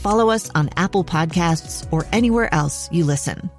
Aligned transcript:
follow 0.00 0.30
us 0.30 0.50
on 0.54 0.70
Apple 0.76 1.04
Podcasts, 1.04 1.86
or 1.92 2.06
anywhere 2.12 2.52
else 2.52 2.88
you 2.90 3.04
listen. 3.04 3.50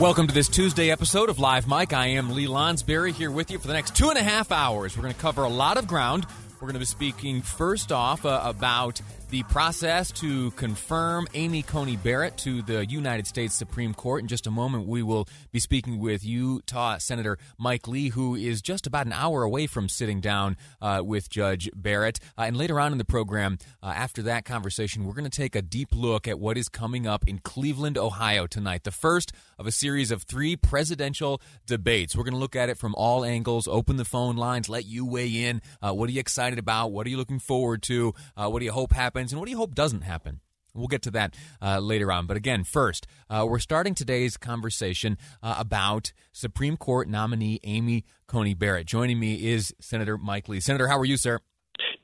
Welcome 0.00 0.26
to 0.26 0.34
this 0.34 0.48
Tuesday 0.48 0.90
episode 0.90 1.28
of 1.28 1.38
Live 1.38 1.68
Mic. 1.68 1.92
I 1.92 2.08
am 2.08 2.34
Lee 2.34 2.48
Lonsberry 2.48 3.12
here 3.12 3.30
with 3.30 3.52
you 3.52 3.60
for 3.60 3.68
the 3.68 3.74
next 3.74 3.94
two 3.94 4.08
and 4.08 4.18
a 4.18 4.24
half 4.24 4.50
hours. 4.50 4.96
We're 4.96 5.04
going 5.04 5.14
to 5.14 5.20
cover 5.20 5.44
a 5.44 5.48
lot 5.48 5.76
of 5.76 5.86
ground. 5.86 6.26
We're 6.54 6.66
going 6.66 6.72
to 6.72 6.80
be 6.80 6.84
speaking 6.84 7.42
first 7.42 7.92
off 7.92 8.26
uh, 8.26 8.40
about 8.42 9.00
the 9.34 9.42
process 9.42 10.12
to 10.12 10.52
confirm 10.52 11.26
Amy 11.34 11.60
Coney 11.60 11.96
Barrett 11.96 12.36
to 12.36 12.62
the 12.62 12.86
United 12.86 13.26
States 13.26 13.52
Supreme 13.52 13.92
Court. 13.92 14.22
In 14.22 14.28
just 14.28 14.46
a 14.46 14.50
moment, 14.52 14.86
we 14.86 15.02
will 15.02 15.26
be 15.50 15.58
speaking 15.58 15.98
with 15.98 16.24
Utah 16.24 16.98
Senator 16.98 17.36
Mike 17.58 17.88
Lee, 17.88 18.10
who 18.10 18.36
is 18.36 18.62
just 18.62 18.86
about 18.86 19.06
an 19.06 19.12
hour 19.12 19.42
away 19.42 19.66
from 19.66 19.88
sitting 19.88 20.20
down 20.20 20.56
uh, 20.80 21.02
with 21.04 21.28
Judge 21.30 21.68
Barrett. 21.74 22.20
Uh, 22.38 22.42
and 22.42 22.56
later 22.56 22.78
on 22.78 22.92
in 22.92 22.98
the 22.98 23.04
program, 23.04 23.58
uh, 23.82 23.86
after 23.86 24.22
that 24.22 24.44
conversation, 24.44 25.04
we're 25.04 25.14
going 25.14 25.28
to 25.28 25.36
take 25.36 25.56
a 25.56 25.62
deep 25.62 25.88
look 25.92 26.28
at 26.28 26.38
what 26.38 26.56
is 26.56 26.68
coming 26.68 27.04
up 27.04 27.26
in 27.26 27.40
Cleveland, 27.40 27.98
Ohio 27.98 28.46
tonight. 28.46 28.84
The 28.84 28.92
first 28.92 29.32
of 29.58 29.66
a 29.66 29.72
series 29.72 30.12
of 30.12 30.22
three 30.22 30.54
presidential 30.54 31.40
debates. 31.66 32.14
We're 32.14 32.22
going 32.22 32.34
to 32.34 32.38
look 32.38 32.54
at 32.54 32.68
it 32.68 32.78
from 32.78 32.94
all 32.94 33.24
angles, 33.24 33.66
open 33.66 33.96
the 33.96 34.04
phone 34.04 34.36
lines, 34.36 34.68
let 34.68 34.84
you 34.84 35.04
weigh 35.04 35.44
in. 35.44 35.60
Uh, 35.82 35.92
what 35.92 36.08
are 36.08 36.12
you 36.12 36.20
excited 36.20 36.60
about? 36.60 36.92
What 36.92 37.04
are 37.06 37.10
you 37.10 37.16
looking 37.16 37.40
forward 37.40 37.82
to? 37.84 38.14
Uh, 38.36 38.48
what 38.48 38.60
do 38.60 38.64
you 38.64 38.72
hope 38.72 38.92
happens? 38.92 39.23
And 39.32 39.40
what 39.40 39.46
do 39.46 39.50
you 39.50 39.58
hope 39.58 39.74
doesn't 39.74 40.02
happen? 40.02 40.40
We'll 40.74 40.88
get 40.88 41.02
to 41.02 41.10
that 41.12 41.36
uh, 41.62 41.78
later 41.78 42.10
on. 42.10 42.26
But 42.26 42.36
again, 42.36 42.64
first, 42.64 43.06
uh, 43.30 43.46
we're 43.48 43.60
starting 43.60 43.94
today's 43.94 44.36
conversation 44.36 45.16
uh, 45.42 45.54
about 45.58 46.12
Supreme 46.32 46.76
Court 46.76 47.08
nominee 47.08 47.60
Amy 47.62 48.04
Coney 48.26 48.54
Barrett. 48.54 48.86
Joining 48.86 49.20
me 49.20 49.52
is 49.52 49.72
Senator 49.80 50.18
Mike 50.18 50.48
Lee. 50.48 50.60
Senator, 50.60 50.88
how 50.88 50.98
are 50.98 51.04
you, 51.04 51.16
sir? 51.16 51.38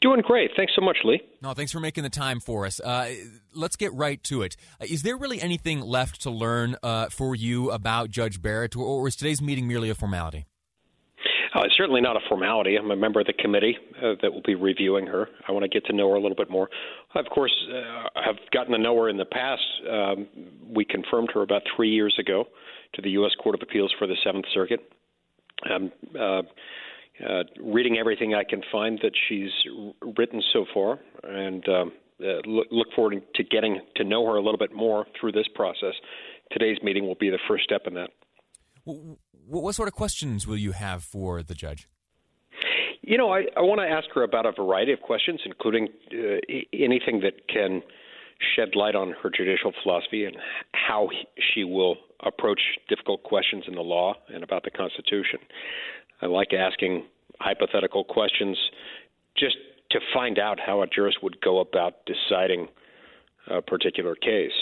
Doing 0.00 0.22
great. 0.22 0.50
Thanks 0.56 0.72
so 0.74 0.82
much, 0.82 0.96
Lee. 1.04 1.20
No, 1.42 1.52
thanks 1.52 1.72
for 1.72 1.80
making 1.80 2.04
the 2.04 2.10
time 2.10 2.40
for 2.40 2.64
us. 2.64 2.80
Uh, 2.80 3.12
let's 3.54 3.76
get 3.76 3.92
right 3.92 4.22
to 4.24 4.42
it. 4.42 4.56
Uh, 4.80 4.86
there 5.02 5.16
really 5.16 5.42
anything 5.42 5.80
left 5.80 6.22
to 6.22 6.30
learn 6.30 6.76
uh, 6.82 7.10
for 7.10 7.34
you 7.34 7.70
about 7.70 8.08
Judge 8.08 8.40
Barrett, 8.40 8.76
or, 8.76 8.84
or 8.84 9.08
is 9.08 9.16
today's 9.16 9.42
meeting 9.42 9.68
merely 9.68 9.90
a 9.90 9.94
formality? 9.94 10.46
Uh, 11.54 11.62
it's 11.62 11.76
certainly 11.76 12.00
not 12.00 12.16
a 12.16 12.20
formality. 12.28 12.76
I'm 12.76 12.90
a 12.90 12.96
member 12.96 13.20
of 13.20 13.26
the 13.26 13.32
committee 13.32 13.76
uh, 13.98 14.14
that 14.22 14.32
will 14.32 14.42
be 14.42 14.54
reviewing 14.54 15.06
her. 15.06 15.28
I 15.48 15.52
want 15.52 15.64
to 15.64 15.68
get 15.68 15.84
to 15.86 15.92
know 15.92 16.08
her 16.10 16.14
a 16.14 16.20
little 16.20 16.36
bit 16.36 16.50
more. 16.50 16.68
Of 17.14 17.26
course, 17.26 17.54
uh, 17.72 18.08
I've 18.16 18.50
gotten 18.52 18.72
to 18.72 18.78
know 18.78 18.96
her 18.96 19.08
in 19.08 19.16
the 19.16 19.24
past. 19.24 19.62
Um, 19.90 20.28
we 20.68 20.84
confirmed 20.84 21.30
her 21.34 21.42
about 21.42 21.62
three 21.74 21.90
years 21.90 22.14
ago 22.18 22.44
to 22.94 23.02
the 23.02 23.10
U.S. 23.10 23.32
Court 23.42 23.54
of 23.56 23.62
Appeals 23.62 23.92
for 23.98 24.06
the 24.06 24.16
Seventh 24.24 24.44
Circuit. 24.54 24.92
Um, 25.68 25.92
uh, 26.18 26.42
uh, 27.28 27.42
reading 27.60 27.98
everything 27.98 28.34
I 28.34 28.44
can 28.44 28.62
find 28.72 28.98
that 29.02 29.12
she's 29.28 29.50
written 30.16 30.42
so 30.52 30.64
far, 30.72 31.00
and 31.22 31.68
um, 31.68 31.92
uh, 32.22 32.40
look, 32.46 32.68
look 32.70 32.88
forward 32.94 33.22
to 33.34 33.44
getting 33.44 33.80
to 33.96 34.04
know 34.04 34.24
her 34.26 34.36
a 34.36 34.42
little 34.42 34.58
bit 34.58 34.72
more 34.72 35.06
through 35.20 35.32
this 35.32 35.46
process. 35.54 35.94
Today's 36.52 36.78
meeting 36.82 37.06
will 37.06 37.16
be 37.16 37.28
the 37.28 37.38
first 37.46 37.64
step 37.64 37.82
in 37.86 37.94
that. 37.94 38.10
What 39.50 39.74
sort 39.74 39.88
of 39.88 39.94
questions 39.94 40.46
will 40.46 40.56
you 40.56 40.70
have 40.70 41.02
for 41.02 41.42
the 41.42 41.56
judge? 41.56 41.88
You 43.02 43.18
know, 43.18 43.32
I, 43.32 43.46
I 43.56 43.62
want 43.62 43.80
to 43.80 43.88
ask 43.88 44.08
her 44.14 44.22
about 44.22 44.46
a 44.46 44.52
variety 44.52 44.92
of 44.92 45.00
questions, 45.00 45.40
including 45.44 45.88
uh, 46.12 46.38
anything 46.72 47.20
that 47.22 47.48
can 47.48 47.82
shed 48.54 48.76
light 48.76 48.94
on 48.94 49.12
her 49.20 49.28
judicial 49.28 49.72
philosophy 49.82 50.24
and 50.24 50.36
how 50.72 51.08
she 51.52 51.64
will 51.64 51.96
approach 52.24 52.60
difficult 52.88 53.24
questions 53.24 53.64
in 53.66 53.74
the 53.74 53.80
law 53.80 54.14
and 54.32 54.44
about 54.44 54.62
the 54.62 54.70
Constitution. 54.70 55.40
I 56.22 56.26
like 56.26 56.52
asking 56.52 57.06
hypothetical 57.40 58.04
questions 58.04 58.56
just 59.36 59.56
to 59.90 59.98
find 60.14 60.38
out 60.38 60.60
how 60.64 60.82
a 60.82 60.86
jurist 60.86 61.24
would 61.24 61.40
go 61.40 61.58
about 61.58 61.94
deciding 62.06 62.68
a 63.50 63.60
particular 63.60 64.14
case. 64.14 64.52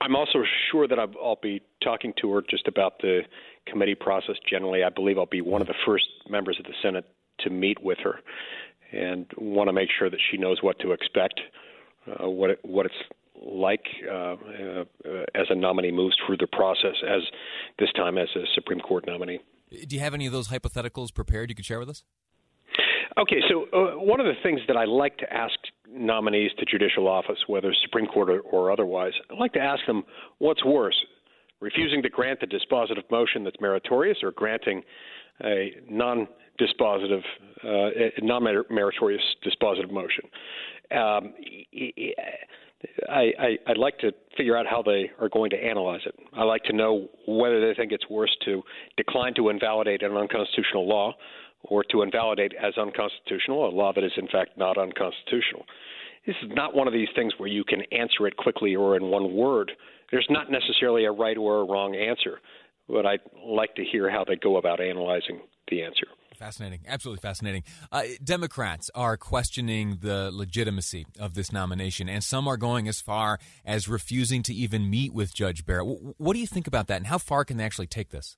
I'm 0.00 0.16
also 0.16 0.42
sure 0.70 0.88
that 0.88 0.98
I'll 0.98 1.38
be 1.42 1.60
talking 1.82 2.14
to 2.22 2.32
her 2.32 2.42
just 2.48 2.66
about 2.66 3.00
the 3.00 3.20
committee 3.66 3.94
process 3.94 4.36
generally. 4.48 4.82
I 4.84 4.90
believe 4.90 5.18
I'll 5.18 5.26
be 5.26 5.40
one 5.40 5.60
of 5.60 5.66
the 5.66 5.74
first 5.86 6.04
members 6.28 6.56
of 6.58 6.64
the 6.64 6.74
Senate 6.82 7.06
to 7.40 7.50
meet 7.50 7.82
with 7.82 7.98
her, 8.02 8.20
and 8.92 9.26
want 9.36 9.68
to 9.68 9.72
make 9.72 9.88
sure 9.98 10.08
that 10.08 10.20
she 10.30 10.36
knows 10.36 10.58
what 10.62 10.78
to 10.80 10.92
expect, 10.92 11.40
uh, 12.06 12.28
what 12.28 12.50
it, 12.50 12.60
what 12.62 12.86
it's 12.86 12.94
like 13.44 13.84
uh, 14.08 14.14
uh, 14.14 14.84
as 15.34 15.46
a 15.50 15.54
nominee 15.54 15.90
moves 15.90 16.16
through 16.26 16.36
the 16.36 16.46
process, 16.46 16.94
as 17.08 17.22
this 17.78 17.92
time 17.92 18.18
as 18.18 18.28
a 18.36 18.44
Supreme 18.54 18.80
Court 18.80 19.04
nominee. 19.06 19.40
Do 19.70 19.96
you 19.96 20.00
have 20.00 20.14
any 20.14 20.26
of 20.26 20.32
those 20.32 20.48
hypotheticals 20.48 21.12
prepared 21.12 21.50
you 21.50 21.56
could 21.56 21.64
share 21.64 21.80
with 21.80 21.88
us? 21.88 22.04
Okay, 23.16 23.40
so 23.48 23.66
uh, 23.72 23.92
one 23.98 24.18
of 24.18 24.26
the 24.26 24.34
things 24.42 24.60
that 24.66 24.76
I 24.76 24.84
like 24.84 25.18
to 25.18 25.32
ask 25.32 25.54
nominees 25.88 26.50
to 26.58 26.64
judicial 26.64 27.06
office, 27.06 27.38
whether 27.46 27.72
Supreme 27.84 28.06
Court 28.06 28.28
or, 28.28 28.40
or 28.40 28.72
otherwise, 28.72 29.12
I 29.30 29.34
like 29.34 29.52
to 29.52 29.60
ask 29.60 29.84
them 29.86 30.02
what's 30.38 30.64
worse, 30.64 30.96
refusing 31.64 32.02
to 32.02 32.10
grant 32.10 32.40
the 32.40 32.46
dispositive 32.46 33.10
motion 33.10 33.42
that's 33.42 33.56
meritorious 33.60 34.18
or 34.22 34.30
granting 34.30 34.82
a 35.42 35.72
non 35.90 36.28
dispositive, 36.60 37.22
uh, 37.64 38.10
non 38.22 38.44
meritorious 38.70 39.22
dispositive 39.44 39.90
motion. 39.90 40.24
Um, 40.92 41.34
I, 43.08 43.32
I, 43.38 43.58
I'd 43.66 43.78
like 43.78 43.98
to 44.00 44.12
figure 44.36 44.56
out 44.56 44.66
how 44.66 44.82
they 44.82 45.10
are 45.18 45.30
going 45.30 45.50
to 45.50 45.56
analyze 45.56 46.02
it. 46.04 46.14
I'd 46.34 46.44
like 46.44 46.64
to 46.64 46.74
know 46.74 47.08
whether 47.26 47.66
they 47.66 47.74
think 47.74 47.92
it's 47.92 48.08
worse 48.10 48.36
to 48.44 48.62
decline 48.98 49.32
to 49.36 49.48
invalidate 49.48 50.02
an 50.02 50.14
unconstitutional 50.14 50.86
law 50.86 51.14
or 51.62 51.82
to 51.84 52.02
invalidate 52.02 52.52
as 52.62 52.76
unconstitutional 52.76 53.66
a 53.66 53.70
law 53.70 53.92
that 53.94 54.04
is 54.04 54.12
in 54.18 54.28
fact 54.28 54.58
not 54.58 54.76
unconstitutional. 54.76 55.64
This 56.26 56.36
is 56.42 56.50
not 56.54 56.74
one 56.74 56.86
of 56.86 56.94
these 56.94 57.08
things 57.14 57.34
where 57.36 57.48
you 57.48 57.64
can 57.64 57.82
answer 57.92 58.26
it 58.26 58.36
quickly 58.36 58.74
or 58.74 58.96
in 58.96 59.04
one 59.04 59.34
word. 59.34 59.72
There's 60.10 60.26
not 60.30 60.50
necessarily 60.50 61.04
a 61.04 61.12
right 61.12 61.36
or 61.36 61.60
a 61.60 61.64
wrong 61.64 61.94
answer, 61.94 62.40
but 62.88 63.04
I'd 63.04 63.20
like 63.44 63.74
to 63.76 63.84
hear 63.84 64.10
how 64.10 64.24
they 64.24 64.36
go 64.36 64.56
about 64.56 64.80
analyzing 64.80 65.40
the 65.68 65.82
answer. 65.82 66.06
Fascinating. 66.38 66.80
Absolutely 66.88 67.20
fascinating. 67.20 67.62
Uh, 67.92 68.02
Democrats 68.22 68.90
are 68.94 69.16
questioning 69.16 69.98
the 70.00 70.30
legitimacy 70.32 71.06
of 71.18 71.34
this 71.34 71.52
nomination, 71.52 72.08
and 72.08 72.24
some 72.24 72.48
are 72.48 72.56
going 72.56 72.88
as 72.88 73.00
far 73.00 73.38
as 73.64 73.88
refusing 73.88 74.42
to 74.42 74.54
even 74.54 74.90
meet 74.90 75.14
with 75.14 75.34
Judge 75.34 75.64
Barrett. 75.64 75.86
What 76.18 76.34
do 76.34 76.40
you 76.40 76.46
think 76.46 76.66
about 76.66 76.88
that, 76.88 76.96
and 76.96 77.06
how 77.06 77.18
far 77.18 77.44
can 77.44 77.56
they 77.56 77.64
actually 77.64 77.86
take 77.86 78.10
this? 78.10 78.36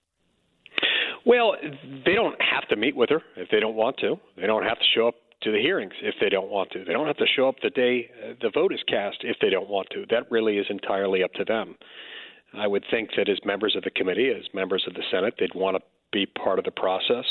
Well, 1.25 1.57
they 2.05 2.15
don't 2.15 2.41
have 2.41 2.69
to 2.69 2.77
meet 2.77 2.95
with 2.95 3.11
her 3.11 3.23
if 3.37 3.49
they 3.51 3.59
don't 3.61 3.75
want 3.75 3.97
to. 3.99 4.17
They 4.37 4.47
don't 4.47 4.63
have 4.63 4.79
to 4.79 4.85
show 4.95 5.09
up 5.09 5.15
to 5.43 5.53
the 5.53 5.61
hearings 5.61 5.93
if 6.03 6.15
they 6.21 6.29
don't 6.29 6.51
want 6.51 6.71
to. 6.73 6.85
They 6.85 6.93
don't 6.93 7.07
have 7.07 7.19
to 7.19 7.27
show 7.37 7.49
up 7.49 7.57
the 7.63 7.71
day 7.71 8.11
uh, 8.25 8.35
the 8.41 8.51
vote 8.51 8.73
is 8.73 8.81
cast 8.89 9.19
if 9.23 9.37
they 9.41 9.51
don't 9.51 9.69
want 9.69 9.89
to. 9.91 10.05
That 10.11 10.31
really 10.31 10.59
is 10.59 10.67
entirely 10.71 11.23
up 11.23 11.33
to 11.35 11.45
them. 11.45 11.77
I 12.55 12.67
would 12.67 12.85
think 12.91 13.11
that 13.17 13.29
as 13.29 13.39
members 13.45 13.77
of 13.77 13.83
the 13.83 13.91
committee, 13.91 14.31
as 14.31 14.45
members 14.55 14.85
of 14.87 14.95
the 14.95 15.03
Senate, 15.11 15.35
they'd 15.39 15.55
want 15.55 15.77
to 15.77 15.83
be 16.13 16.27
part 16.27 16.59
of 16.59 16.65
the 16.65 16.71
process. 16.71 17.25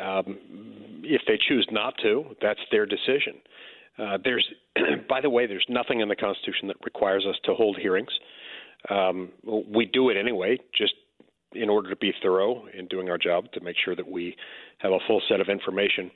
Um, 0.00 0.38
if 1.02 1.22
they 1.26 1.38
choose 1.48 1.66
not 1.70 1.94
to, 2.02 2.36
that's 2.42 2.60
their 2.70 2.86
decision. 2.86 3.34
Uh, 3.98 4.18
there's, 4.22 4.46
by 5.08 5.20
the 5.20 5.30
way, 5.30 5.46
there's 5.46 5.66
nothing 5.68 6.00
in 6.00 6.08
the 6.08 6.16
Constitution 6.16 6.68
that 6.68 6.76
requires 6.84 7.24
us 7.28 7.36
to 7.44 7.54
hold 7.54 7.76
hearings. 7.78 8.10
Um, 8.90 9.30
we 9.44 9.86
do 9.86 10.08
it 10.10 10.16
anyway, 10.16 10.58
just 10.76 10.94
in 11.52 11.68
order 11.68 11.88
to 11.90 11.96
be 11.96 12.12
thorough 12.22 12.66
in 12.76 12.86
doing 12.88 13.08
our 13.08 13.18
job 13.18 13.50
to 13.52 13.60
make 13.60 13.76
sure 13.82 13.96
that 13.96 14.08
we 14.08 14.36
have 14.78 14.92
a 14.92 14.98
full 15.06 15.22
set 15.28 15.40
of 15.40 15.48
information 15.48 16.10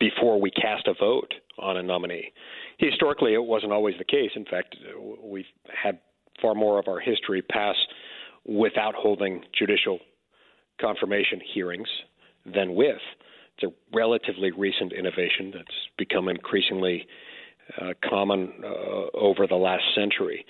before 0.00 0.40
we 0.40 0.50
cast 0.50 0.86
a 0.86 0.94
vote 0.98 1.32
on 1.58 1.76
a 1.76 1.82
nominee. 1.82 2.32
Historically, 2.78 3.34
it 3.34 3.44
wasn't 3.44 3.72
always 3.72 3.94
the 3.98 4.04
case. 4.04 4.30
In 4.34 4.44
fact, 4.44 4.76
we've 5.22 5.44
had 5.72 5.98
far 6.40 6.54
more 6.54 6.78
of 6.78 6.88
our 6.88 7.00
history 7.00 7.42
pass 7.42 7.76
without 8.46 8.94
holding 8.94 9.44
judicial 9.56 9.98
confirmation 10.80 11.40
hearings 11.54 11.88
than 12.44 12.74
with. 12.74 12.98
It's 13.56 13.72
a 13.72 13.96
relatively 13.96 14.50
recent 14.50 14.92
innovation 14.92 15.52
that's 15.54 15.76
become 15.96 16.28
increasingly 16.28 17.06
uh, 17.80 17.92
common 18.08 18.52
uh, 18.62 19.16
over 19.16 19.46
the 19.46 19.54
last 19.54 19.84
century. 19.94 20.44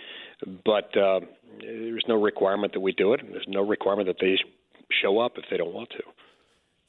But 0.64 0.96
uh, 0.96 1.20
there's 1.60 2.04
no 2.08 2.20
requirement 2.20 2.72
that 2.72 2.80
we 2.80 2.92
do 2.92 3.12
it, 3.12 3.20
and 3.20 3.32
there's 3.32 3.46
no 3.46 3.60
requirement 3.60 4.08
that 4.08 4.16
they 4.20 4.36
show 5.02 5.18
up 5.20 5.32
if 5.36 5.44
they 5.50 5.56
don't 5.56 5.74
want 5.74 5.90
to. 5.90 6.02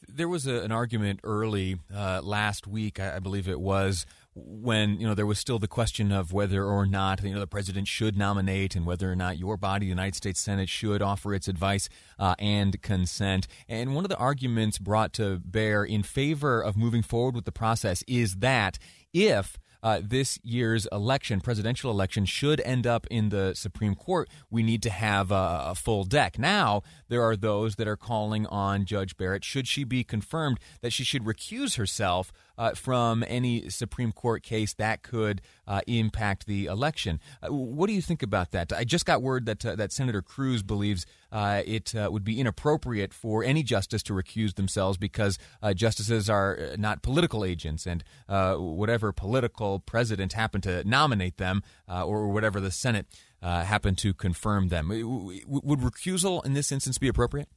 There 0.07 0.27
was 0.27 0.47
a, 0.47 0.61
an 0.61 0.71
argument 0.71 1.19
early 1.23 1.77
uh, 1.93 2.21
last 2.23 2.67
week, 2.67 2.99
I, 2.99 3.17
I 3.17 3.19
believe 3.19 3.47
it 3.47 3.59
was, 3.59 4.05
when 4.35 4.99
you 4.99 5.07
know 5.07 5.13
there 5.13 5.25
was 5.25 5.39
still 5.39 5.59
the 5.59 5.67
question 5.67 6.11
of 6.11 6.33
whether 6.33 6.65
or 6.65 6.85
not 6.85 7.23
you 7.23 7.33
know 7.33 7.39
the 7.39 7.47
president 7.47 7.87
should 7.87 8.17
nominate 8.17 8.75
and 8.75 8.85
whether 8.85 9.09
or 9.09 9.15
not 9.15 9.37
your 9.37 9.55
body, 9.55 9.85
the 9.85 9.89
United 9.89 10.15
States 10.15 10.41
Senate, 10.41 10.67
should 10.67 11.01
offer 11.01 11.33
its 11.33 11.47
advice 11.47 11.87
uh, 12.19 12.35
and 12.37 12.81
consent. 12.81 13.47
And 13.69 13.95
one 13.95 14.03
of 14.03 14.09
the 14.09 14.17
arguments 14.17 14.77
brought 14.77 15.13
to 15.13 15.39
bear 15.39 15.83
in 15.85 16.03
favor 16.03 16.61
of 16.61 16.75
moving 16.75 17.01
forward 17.01 17.35
with 17.35 17.45
the 17.45 17.51
process 17.51 18.03
is 18.07 18.35
that 18.37 18.77
if 19.13 19.57
uh, 19.83 20.01
this 20.03 20.39
year's 20.43 20.87
election, 20.91 21.41
presidential 21.41 21.91
election, 21.91 22.25
should 22.25 22.61
end 22.61 22.87
up 22.87 23.07
in 23.11 23.29
the 23.29 23.53
Supreme 23.55 23.95
Court, 23.95 24.29
we 24.49 24.63
need 24.63 24.81
to 24.83 24.89
have 24.89 25.31
a, 25.31 25.63
a, 25.67 25.75
full 25.75 26.03
deck. 26.03 26.39
Now, 26.39 26.81
there 27.07 27.21
are 27.21 27.35
those 27.35 27.75
that 27.75 27.87
are 27.87 27.97
calling 27.97 28.45
on 28.47 28.85
Judge 28.85 29.17
Barrett, 29.17 29.43
should 29.43 29.67
she 29.67 29.83
be 29.83 30.03
confirmed, 30.03 30.59
that 30.81 30.93
she 30.93 31.03
should 31.03 31.23
recuse 31.23 31.77
herself 31.77 32.31
uh, 32.57 32.71
from 32.71 33.23
any 33.27 33.69
Supreme 33.69 34.11
Court 34.11 34.43
case 34.43 34.73
that 34.73 35.03
could 35.03 35.41
uh, 35.67 35.81
impact 35.87 36.45
the 36.45 36.65
election. 36.65 37.19
Uh, 37.41 37.53
what 37.53 37.87
do 37.87 37.93
you 37.93 38.01
think 38.01 38.23
about 38.23 38.51
that? 38.51 38.71
I 38.73 38.83
just 38.83 39.05
got 39.05 39.21
word 39.21 39.45
that 39.45 39.65
uh, 39.65 39.75
that 39.75 39.91
Senator 39.91 40.21
Cruz 40.21 40.63
believes 40.63 41.05
uh, 41.31 41.61
it 41.65 41.93
uh, 41.95 42.09
would 42.11 42.23
be 42.23 42.39
inappropriate 42.39 43.13
for 43.13 43.43
any 43.43 43.63
justice 43.63 44.03
to 44.03 44.13
recuse 44.13 44.55
themselves 44.55 44.97
because 44.97 45.37
justices 45.75 46.29
are 46.29 46.57
not 46.77 47.01
political 47.01 47.43
agents, 47.43 47.85
and 47.85 48.03
whatever 48.27 49.11
political 49.11 49.79
president 49.79 50.33
happened 50.33 50.63
to 50.63 50.83
nominate 50.87 51.37
them, 51.37 51.61
or 51.87 52.29
whatever 52.29 52.59
the 52.59 52.71
Senate 52.71 53.05
happened 53.41 53.97
to 53.97 54.13
confirm 54.13 54.69
them, 54.69 54.89
would 54.89 55.79
recusal 55.79 56.45
in 56.45 56.53
this 56.53 56.71
instance 56.71 56.97
be 56.97 57.07
appropriate? 57.07 57.49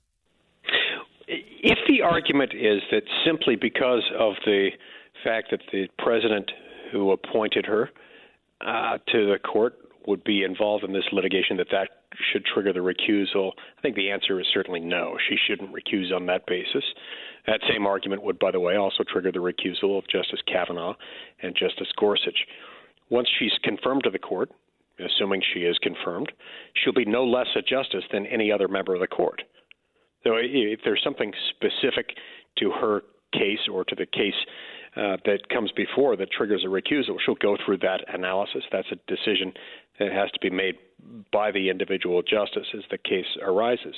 If 1.60 1.78
the 1.88 2.02
argument 2.02 2.52
is 2.54 2.82
that 2.90 3.02
simply 3.24 3.56
because 3.56 4.04
of 4.18 4.34
the 4.44 4.70
fact 5.24 5.48
that 5.50 5.60
the 5.72 5.88
president 5.98 6.50
who 6.92 7.10
appointed 7.10 7.66
her 7.66 7.90
uh, 8.60 8.98
to 9.08 9.26
the 9.26 9.38
court 9.38 9.76
would 10.06 10.22
be 10.24 10.42
involved 10.42 10.84
in 10.84 10.92
this 10.92 11.04
litigation, 11.12 11.56
that 11.56 11.66
that 11.70 11.88
should 12.32 12.44
trigger 12.44 12.72
the 12.72 12.80
recusal, 12.80 13.52
I 13.76 13.80
think 13.82 13.96
the 13.96 14.10
answer 14.10 14.40
is 14.40 14.46
certainly 14.52 14.80
no. 14.80 15.16
She 15.28 15.36
shouldn't 15.46 15.72
recuse 15.72 16.14
on 16.14 16.26
that 16.26 16.46
basis. 16.46 16.84
That 17.46 17.60
same 17.68 17.86
argument 17.86 18.22
would, 18.22 18.38
by 18.38 18.50
the 18.50 18.60
way, 18.60 18.76
also 18.76 19.04
trigger 19.04 19.32
the 19.32 19.38
recusal 19.38 19.98
of 19.98 20.08
Justice 20.08 20.40
Kavanaugh 20.46 20.94
and 21.42 21.54
Justice 21.56 21.88
Gorsuch. 21.98 22.46
Once 23.10 23.28
she's 23.38 23.52
confirmed 23.62 24.04
to 24.04 24.10
the 24.10 24.18
court, 24.18 24.50
assuming 24.98 25.42
she 25.54 25.60
is 25.60 25.76
confirmed, 25.78 26.32
she'll 26.74 26.92
be 26.92 27.04
no 27.04 27.24
less 27.24 27.48
a 27.56 27.62
justice 27.62 28.04
than 28.12 28.26
any 28.26 28.50
other 28.50 28.68
member 28.68 28.94
of 28.94 29.00
the 29.00 29.06
court. 29.06 29.42
So 30.24 30.34
if 30.36 30.80
there's 30.84 31.02
something 31.02 31.32
specific 31.50 32.16
to 32.58 32.70
her 32.70 33.02
case 33.32 33.68
or 33.72 33.84
to 33.84 33.94
the 33.94 34.06
case 34.06 34.34
uh, 34.96 35.16
that 35.24 35.48
comes 35.48 35.70
before 35.72 36.16
that 36.16 36.30
triggers 36.30 36.64
a 36.64 36.68
recusal, 36.68 37.16
she'll 37.24 37.34
go 37.36 37.56
through 37.64 37.78
that 37.78 38.02
analysis. 38.12 38.64
That's 38.72 38.88
a 38.90 38.96
decision 39.06 39.52
that 39.98 40.12
has 40.12 40.30
to 40.32 40.40
be 40.40 40.50
made 40.50 40.76
by 41.32 41.50
the 41.52 41.70
individual 41.70 42.22
justice 42.22 42.66
as 42.76 42.82
the 42.90 42.98
case 42.98 43.26
arises. 43.42 43.94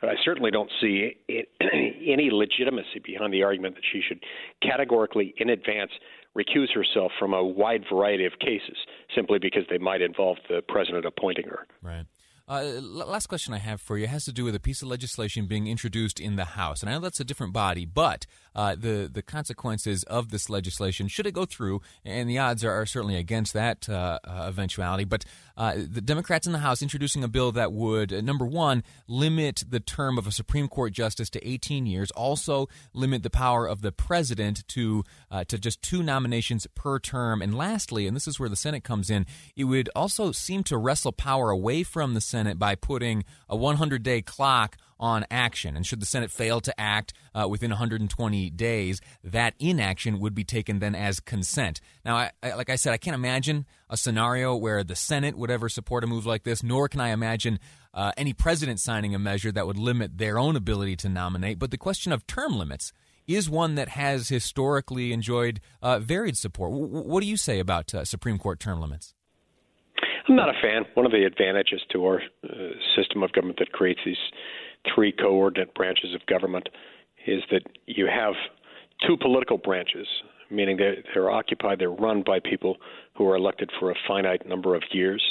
But 0.00 0.10
I 0.10 0.14
certainly 0.22 0.50
don't 0.50 0.70
see 0.80 1.16
it, 1.28 1.48
any 1.60 2.30
legitimacy 2.30 3.00
behind 3.04 3.32
the 3.32 3.42
argument 3.42 3.76
that 3.76 3.84
she 3.90 4.02
should 4.06 4.22
categorically, 4.62 5.34
in 5.38 5.50
advance, 5.50 5.92
recuse 6.36 6.72
herself 6.74 7.12
from 7.18 7.34
a 7.34 7.44
wide 7.44 7.84
variety 7.90 8.24
of 8.24 8.32
cases 8.40 8.76
simply 9.14 9.38
because 9.38 9.64
they 9.70 9.78
might 9.78 10.00
involve 10.00 10.38
the 10.48 10.62
president 10.68 11.04
appointing 11.04 11.46
her. 11.46 11.66
Right. 11.82 12.06
Uh, 12.48 12.80
last 12.80 13.28
question 13.28 13.54
I 13.54 13.58
have 13.58 13.80
for 13.80 13.96
you 13.96 14.06
has 14.08 14.24
to 14.24 14.32
do 14.32 14.44
with 14.44 14.54
a 14.54 14.60
piece 14.60 14.82
of 14.82 14.88
legislation 14.88 15.46
being 15.46 15.68
introduced 15.68 16.18
in 16.18 16.36
the 16.36 16.44
House, 16.44 16.82
and 16.82 16.90
I 16.90 16.94
know 16.94 17.00
that's 17.00 17.20
a 17.20 17.24
different 17.24 17.52
body, 17.52 17.86
but 17.86 18.26
uh, 18.54 18.74
the 18.74 19.10
the 19.12 19.22
consequences 19.22 20.02
of 20.04 20.30
this 20.30 20.50
legislation, 20.50 21.08
should 21.08 21.26
it 21.26 21.32
go 21.32 21.44
through, 21.44 21.80
and 22.04 22.28
the 22.28 22.38
odds 22.38 22.64
are, 22.64 22.72
are 22.72 22.86
certainly 22.86 23.16
against 23.16 23.52
that 23.52 23.88
uh, 23.88 24.18
uh 24.24 24.46
eventuality. 24.48 25.04
But 25.04 25.24
uh, 25.56 25.74
the 25.76 26.00
Democrats 26.00 26.46
in 26.46 26.52
the 26.52 26.58
House 26.58 26.82
introducing 26.82 27.22
a 27.22 27.28
bill 27.28 27.52
that 27.52 27.72
would, 27.72 28.12
uh, 28.12 28.20
number 28.20 28.46
one, 28.46 28.82
limit 29.06 29.64
the 29.68 29.80
term 29.80 30.18
of 30.18 30.26
a 30.26 30.32
Supreme 30.32 30.68
Court 30.68 30.92
justice 30.92 31.30
to 31.30 31.46
18 31.48 31.86
years, 31.86 32.10
also 32.12 32.68
limit 32.94 33.22
the 33.22 33.30
power 33.30 33.66
of 33.66 33.82
the 33.82 33.92
president 33.92 34.66
to 34.68 35.04
to 35.48 35.58
just 35.58 35.82
two 35.82 36.02
nominations 36.02 36.66
per 36.74 36.98
term, 36.98 37.42
and 37.42 37.56
lastly, 37.56 38.06
and 38.06 38.14
this 38.14 38.28
is 38.28 38.38
where 38.38 38.48
the 38.48 38.56
Senate 38.56 38.84
comes 38.84 39.10
in, 39.10 39.26
it 39.56 39.64
would 39.64 39.88
also 39.96 40.32
seem 40.32 40.62
to 40.64 40.76
wrestle 40.76 41.12
power 41.12 41.50
away 41.50 41.82
from 41.82 42.14
the 42.14 42.20
Senate 42.20 42.58
by 42.58 42.74
putting 42.74 43.24
a 43.48 43.56
100 43.56 44.02
day 44.02 44.22
clock 44.22 44.76
on 44.98 45.24
action. 45.30 45.76
And 45.76 45.86
should 45.86 46.00
the 46.00 46.06
Senate 46.06 46.30
fail 46.30 46.60
to 46.60 46.80
act 46.80 47.12
uh, 47.34 47.48
within 47.48 47.70
120 47.70 48.50
days, 48.50 49.00
that 49.24 49.54
inaction 49.58 50.20
would 50.20 50.34
be 50.34 50.44
taken 50.44 50.78
then 50.78 50.94
as 50.94 51.20
consent. 51.20 51.80
Now, 52.04 52.16
I, 52.16 52.30
I, 52.42 52.54
like 52.54 52.70
I 52.70 52.76
said, 52.76 52.92
I 52.92 52.98
can't 52.98 53.14
imagine 53.14 53.66
a 53.90 53.96
scenario 53.96 54.54
where 54.56 54.84
the 54.84 54.96
Senate 54.96 55.36
would 55.36 55.50
ever 55.50 55.68
support 55.68 56.04
a 56.04 56.06
move 56.06 56.26
like 56.26 56.44
this, 56.44 56.62
nor 56.62 56.88
can 56.88 57.00
I 57.00 57.08
imagine 57.08 57.58
uh, 57.94 58.12
any 58.16 58.32
president 58.32 58.80
signing 58.80 59.14
a 59.14 59.18
measure 59.18 59.52
that 59.52 59.66
would 59.66 59.78
limit 59.78 60.18
their 60.18 60.38
own 60.38 60.56
ability 60.56 60.96
to 60.96 61.08
nominate. 61.08 61.58
But 61.58 61.70
the 61.70 61.78
question 61.78 62.12
of 62.12 62.26
term 62.26 62.56
limits 62.58 62.92
is 63.26 63.48
one 63.48 63.74
that 63.76 63.90
has 63.90 64.28
historically 64.28 65.12
enjoyed 65.12 65.60
uh, 65.80 65.98
varied 65.98 66.36
support. 66.36 66.72
W- 66.72 66.86
what 66.86 67.22
do 67.22 67.28
you 67.28 67.36
say 67.36 67.58
about 67.58 67.94
uh, 67.94 68.04
Supreme 68.04 68.38
Court 68.38 68.58
term 68.60 68.80
limits? 68.80 69.14
I'm 70.28 70.36
not 70.36 70.48
a 70.48 70.54
fan. 70.62 70.84
One 70.94 71.06
of 71.06 71.12
the 71.12 71.24
advantages 71.24 71.80
to 71.92 72.04
our 72.06 72.22
uh, 72.44 72.48
system 72.96 73.22
of 73.22 73.32
government 73.32 73.58
that 73.58 73.72
creates 73.72 74.00
these 74.04 74.16
three 74.94 75.12
coordinate 75.12 75.74
branches 75.74 76.14
of 76.14 76.24
government 76.26 76.68
is 77.26 77.42
that 77.50 77.62
you 77.86 78.06
have 78.06 78.34
two 79.06 79.16
political 79.16 79.58
branches, 79.58 80.06
meaning 80.50 80.76
they're, 80.76 80.96
they're 81.14 81.30
occupied, 81.30 81.78
they're 81.78 81.90
run 81.90 82.22
by 82.24 82.40
people 82.40 82.76
who 83.14 83.28
are 83.28 83.36
elected 83.36 83.70
for 83.78 83.90
a 83.90 83.94
finite 84.06 84.46
number 84.46 84.74
of 84.74 84.82
years, 84.90 85.22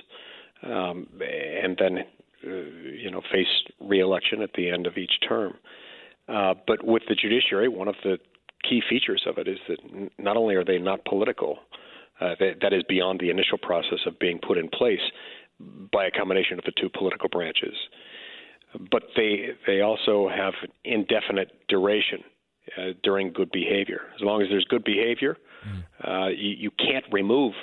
um, 0.63 1.07
and 1.21 1.77
then 1.79 1.99
uh, 2.45 2.49
you 2.49 3.11
know 3.11 3.21
face 3.31 3.47
reelection 3.79 4.41
at 4.41 4.51
the 4.55 4.69
end 4.69 4.87
of 4.87 4.97
each 4.97 5.13
term. 5.27 5.53
Uh, 6.27 6.53
but 6.65 6.85
with 6.85 7.03
the 7.09 7.15
judiciary, 7.15 7.67
one 7.67 7.87
of 7.87 7.95
the 8.03 8.17
key 8.67 8.81
features 8.89 9.23
of 9.27 9.37
it 9.37 9.47
is 9.47 9.57
that 9.67 9.77
not 10.17 10.37
only 10.37 10.55
are 10.55 10.63
they 10.63 10.77
not 10.77 11.03
political, 11.05 11.57
uh, 12.21 12.35
that, 12.39 12.57
that 12.61 12.73
is 12.73 12.83
beyond 12.87 13.19
the 13.19 13.29
initial 13.29 13.57
process 13.57 13.99
of 14.05 14.17
being 14.19 14.39
put 14.45 14.57
in 14.57 14.69
place 14.69 15.01
by 15.91 16.05
a 16.05 16.11
combination 16.11 16.57
of 16.57 16.65
the 16.65 16.71
two 16.79 16.89
political 16.89 17.27
branches 17.29 17.73
but 18.91 19.03
they 19.15 19.49
they 19.67 19.81
also 19.81 20.29
have 20.29 20.53
indefinite 20.83 21.51
duration 21.67 22.23
uh, 22.77 22.91
during 23.03 23.33
good 23.33 23.51
behavior. 23.51 24.01
As 24.15 24.21
long 24.21 24.41
as 24.41 24.47
there's 24.49 24.65
good 24.65 24.83
behavior, 24.83 25.37
mm. 25.67 25.83
uh, 26.07 26.29
you, 26.29 26.55
you 26.57 26.71
can't 26.71 27.05
remove 27.11 27.53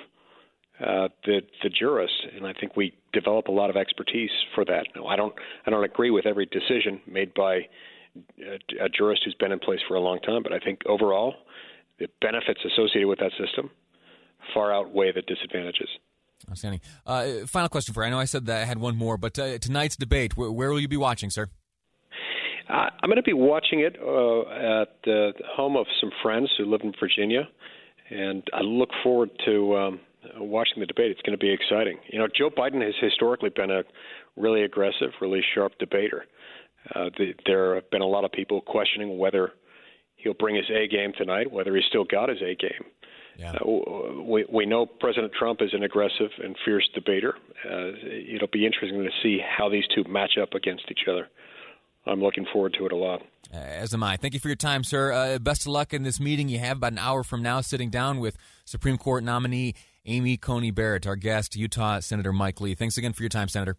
uh, 0.80 1.08
the 1.24 1.40
the 1.62 1.68
jurist, 1.68 2.14
and 2.36 2.46
I 2.46 2.52
think 2.52 2.76
we 2.76 2.94
develop 3.12 3.48
a 3.48 3.52
lot 3.52 3.70
of 3.70 3.76
expertise 3.76 4.30
for 4.54 4.64
that. 4.66 4.86
Now, 4.94 5.06
I 5.06 5.16
don't 5.16 5.34
I 5.66 5.70
don't 5.70 5.84
agree 5.84 6.10
with 6.10 6.26
every 6.26 6.46
decision 6.46 7.00
made 7.06 7.32
by 7.34 7.66
a, 8.40 8.84
a 8.84 8.88
jurist 8.88 9.22
who's 9.24 9.34
been 9.34 9.52
in 9.52 9.58
place 9.58 9.80
for 9.88 9.94
a 9.94 10.00
long 10.00 10.20
time, 10.20 10.42
but 10.42 10.52
I 10.52 10.58
think 10.58 10.80
overall 10.86 11.34
the 11.98 12.06
benefits 12.20 12.60
associated 12.64 13.08
with 13.08 13.18
that 13.18 13.32
system 13.44 13.70
far 14.54 14.72
outweigh 14.72 15.12
the 15.12 15.22
disadvantages. 15.22 15.88
Outstanding. 16.50 16.80
Uh, 17.06 17.46
final 17.46 17.68
question 17.68 17.92
for 17.92 18.02
you. 18.02 18.06
I 18.06 18.10
know 18.10 18.18
I 18.18 18.24
said 18.24 18.46
that 18.46 18.62
I 18.62 18.64
had 18.64 18.78
one 18.78 18.96
more, 18.96 19.16
but 19.18 19.38
uh, 19.38 19.58
tonight's 19.58 19.96
debate, 19.96 20.36
where, 20.36 20.50
where, 20.50 20.70
will 20.70 20.80
you 20.80 20.88
be 20.88 20.96
watching, 20.96 21.30
sir? 21.30 21.48
Uh, 22.68 22.88
I'm 23.02 23.08
going 23.08 23.16
to 23.16 23.22
be 23.22 23.32
watching 23.32 23.80
it 23.80 23.96
uh, 24.00 24.82
at 24.82 24.88
the 25.04 25.32
home 25.54 25.76
of 25.76 25.86
some 26.00 26.10
friends 26.22 26.50
who 26.56 26.64
live 26.64 26.80
in 26.82 26.92
Virginia, 26.98 27.48
and 28.10 28.42
I 28.52 28.60
look 28.60 28.90
forward 29.02 29.30
to 29.46 29.76
um, 29.76 30.00
watching 30.38 30.80
the 30.80 30.86
debate. 30.86 31.10
It's 31.10 31.22
going 31.22 31.38
to 31.38 31.42
be 31.42 31.52
exciting. 31.52 31.98
You 32.10 32.18
know, 32.18 32.28
Joe 32.34 32.50
Biden 32.50 32.84
has 32.84 32.94
historically 33.00 33.50
been 33.50 33.70
a 33.70 33.82
really 34.36 34.62
aggressive, 34.62 35.10
really 35.20 35.42
sharp 35.54 35.78
debater. 35.78 36.24
Uh, 36.94 37.10
the, 37.18 37.34
there 37.46 37.74
have 37.74 37.90
been 37.90 38.02
a 38.02 38.06
lot 38.06 38.24
of 38.24 38.32
people 38.32 38.60
questioning 38.60 39.18
whether 39.18 39.52
he'll 40.16 40.34
bring 40.34 40.56
his 40.56 40.70
A 40.70 40.88
game 40.88 41.12
tonight, 41.16 41.50
whether 41.50 41.74
he's 41.74 41.84
still 41.88 42.04
got 42.04 42.28
his 42.28 42.38
A 42.42 42.54
game. 42.54 42.84
Yeah. 43.38 43.52
Uh, 43.52 44.20
we 44.22 44.44
we 44.52 44.66
know 44.66 44.84
President 44.84 45.32
Trump 45.38 45.62
is 45.62 45.70
an 45.72 45.84
aggressive 45.84 46.30
and 46.42 46.56
fierce 46.64 46.88
debater. 46.92 47.34
Uh, 47.64 47.92
it'll 48.34 48.48
be 48.52 48.66
interesting 48.66 49.02
to 49.04 49.10
see 49.22 49.38
how 49.38 49.68
these 49.68 49.84
two 49.94 50.04
match 50.08 50.32
up 50.42 50.54
against 50.54 50.84
each 50.90 51.06
other. 51.08 51.28
I'm 52.04 52.20
looking 52.20 52.46
forward 52.52 52.74
to 52.78 52.86
it 52.86 52.92
a 52.92 52.96
lot. 52.96 53.22
As 53.52 53.94
am 53.94 54.02
I. 54.02 54.16
Thank 54.16 54.34
you 54.34 54.40
for 54.40 54.48
your 54.48 54.56
time, 54.56 54.82
sir. 54.82 55.12
Uh, 55.12 55.38
best 55.38 55.62
of 55.62 55.68
luck 55.68 55.94
in 55.94 56.02
this 56.02 56.18
meeting 56.18 56.48
you 56.48 56.58
have 56.58 56.78
about 56.78 56.92
an 56.92 56.98
hour 56.98 57.22
from 57.22 57.42
now, 57.42 57.60
sitting 57.60 57.90
down 57.90 58.18
with 58.18 58.36
Supreme 58.64 58.98
Court 58.98 59.22
nominee 59.22 59.74
Amy 60.04 60.36
Coney 60.36 60.70
Barrett, 60.70 61.06
our 61.06 61.16
guest, 61.16 61.54
Utah 61.54 62.00
Senator 62.00 62.32
Mike 62.32 62.60
Lee. 62.60 62.74
Thanks 62.74 62.98
again 62.98 63.12
for 63.12 63.22
your 63.22 63.30
time, 63.30 63.48
Senator. 63.48 63.76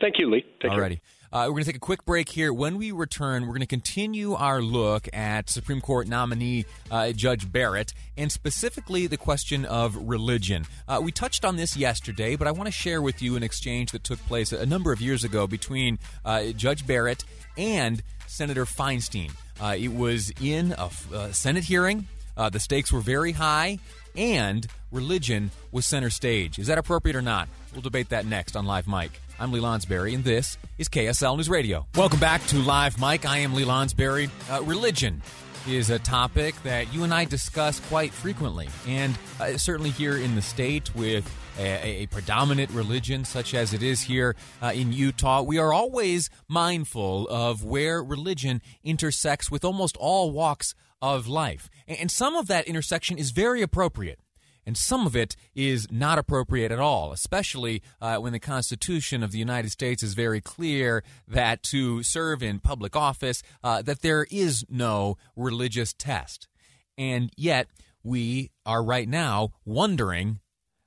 Thank 0.00 0.18
you, 0.18 0.30
Lee. 0.30 0.44
Take 0.60 0.72
Alrighty. 0.72 1.00
Uh, 1.32 1.44
we're 1.46 1.52
going 1.52 1.64
to 1.64 1.68
take 1.70 1.76
a 1.76 1.80
quick 1.80 2.04
break 2.04 2.28
here. 2.28 2.52
When 2.52 2.76
we 2.76 2.92
return, 2.92 3.44
we're 3.44 3.54
going 3.54 3.60
to 3.60 3.66
continue 3.66 4.34
our 4.34 4.60
look 4.60 5.08
at 5.14 5.48
Supreme 5.48 5.80
Court 5.80 6.06
nominee 6.06 6.66
uh, 6.90 7.12
Judge 7.12 7.50
Barrett 7.50 7.94
and 8.18 8.30
specifically 8.30 9.06
the 9.06 9.16
question 9.16 9.64
of 9.64 9.96
religion. 9.96 10.66
Uh, 10.86 11.00
we 11.02 11.10
touched 11.10 11.46
on 11.46 11.56
this 11.56 11.74
yesterday, 11.74 12.36
but 12.36 12.46
I 12.46 12.50
want 12.50 12.66
to 12.66 12.70
share 12.72 13.00
with 13.00 13.22
you 13.22 13.34
an 13.36 13.42
exchange 13.42 13.92
that 13.92 14.04
took 14.04 14.18
place 14.26 14.52
a 14.52 14.66
number 14.66 14.92
of 14.92 15.00
years 15.00 15.24
ago 15.24 15.46
between 15.46 15.98
uh, 16.22 16.48
Judge 16.48 16.86
Barrett 16.86 17.24
and 17.56 18.02
Senator 18.26 18.66
Feinstein. 18.66 19.30
Uh, 19.58 19.74
it 19.78 19.94
was 19.94 20.34
in 20.38 20.74
a, 20.76 20.90
a 21.14 21.32
Senate 21.32 21.64
hearing. 21.64 22.08
Uh, 22.36 22.50
the 22.50 22.60
stakes 22.60 22.92
were 22.92 23.00
very 23.00 23.32
high, 23.32 23.78
and 24.14 24.66
religion 24.90 25.50
was 25.70 25.86
center 25.86 26.10
stage. 26.10 26.58
Is 26.58 26.66
that 26.66 26.76
appropriate 26.76 27.16
or 27.16 27.22
not? 27.22 27.48
We'll 27.72 27.80
debate 27.80 28.10
that 28.10 28.26
next 28.26 28.54
on 28.54 28.66
Live 28.66 28.86
Mic. 28.86 29.21
I'm 29.38 29.52
Lee 29.52 29.60
Lonsberry, 29.60 30.14
and 30.14 30.24
this 30.24 30.58
is 30.78 30.88
KSL 30.88 31.36
News 31.36 31.48
Radio. 31.48 31.86
Welcome 31.96 32.20
back 32.20 32.44
to 32.46 32.58
Live 32.58 33.00
Mic. 33.00 33.26
I 33.26 33.38
am 33.38 33.54
Lee 33.54 33.64
Lonsberry. 33.64 34.30
Uh, 34.50 34.62
religion 34.62 35.22
is 35.66 35.90
a 35.90 35.98
topic 35.98 36.54
that 36.62 36.92
you 36.92 37.04
and 37.04 37.12
I 37.12 37.24
discuss 37.24 37.80
quite 37.80 38.12
frequently, 38.12 38.68
and 38.86 39.18
uh, 39.40 39.56
certainly 39.56 39.90
here 39.90 40.16
in 40.16 40.34
the 40.34 40.42
state 40.42 40.94
with 40.94 41.28
a, 41.58 42.02
a, 42.02 42.06
predominant 42.06 42.70
religion 42.70 43.24
such 43.24 43.54
as 43.54 43.74
it 43.74 43.82
is 43.82 44.02
here 44.02 44.36
uh, 44.62 44.72
in 44.74 44.92
Utah, 44.92 45.42
we 45.42 45.58
are 45.58 45.72
always 45.72 46.30
mindful 46.48 47.28
of 47.28 47.64
where 47.64 48.02
religion 48.02 48.62
intersects 48.84 49.50
with 49.50 49.64
almost 49.64 49.96
all 49.98 50.30
walks 50.30 50.74
of 51.02 51.26
life. 51.28 51.68
And 51.86 52.10
some 52.10 52.36
of 52.36 52.46
that 52.46 52.66
intersection 52.66 53.18
is 53.18 53.32
very 53.32 53.60
appropriate 53.60 54.18
and 54.64 54.76
some 54.76 55.06
of 55.06 55.16
it 55.16 55.36
is 55.54 55.86
not 55.90 56.18
appropriate 56.18 56.72
at 56.72 56.78
all, 56.78 57.12
especially 57.12 57.82
uh, 58.00 58.16
when 58.16 58.32
the 58.32 58.38
Constitution 58.38 59.22
of 59.22 59.32
the 59.32 59.38
United 59.38 59.70
States 59.70 60.02
is 60.02 60.14
very 60.14 60.40
clear 60.40 61.02
that 61.26 61.62
to 61.64 62.02
serve 62.02 62.42
in 62.42 62.60
public 62.60 62.94
office, 62.94 63.42
uh, 63.64 63.82
that 63.82 64.02
there 64.02 64.26
is 64.30 64.64
no 64.68 65.16
religious 65.36 65.92
test. 65.92 66.48
And 66.96 67.30
yet, 67.36 67.68
we 68.02 68.50
are 68.66 68.82
right 68.82 69.08
now 69.08 69.50
wondering 69.64 70.40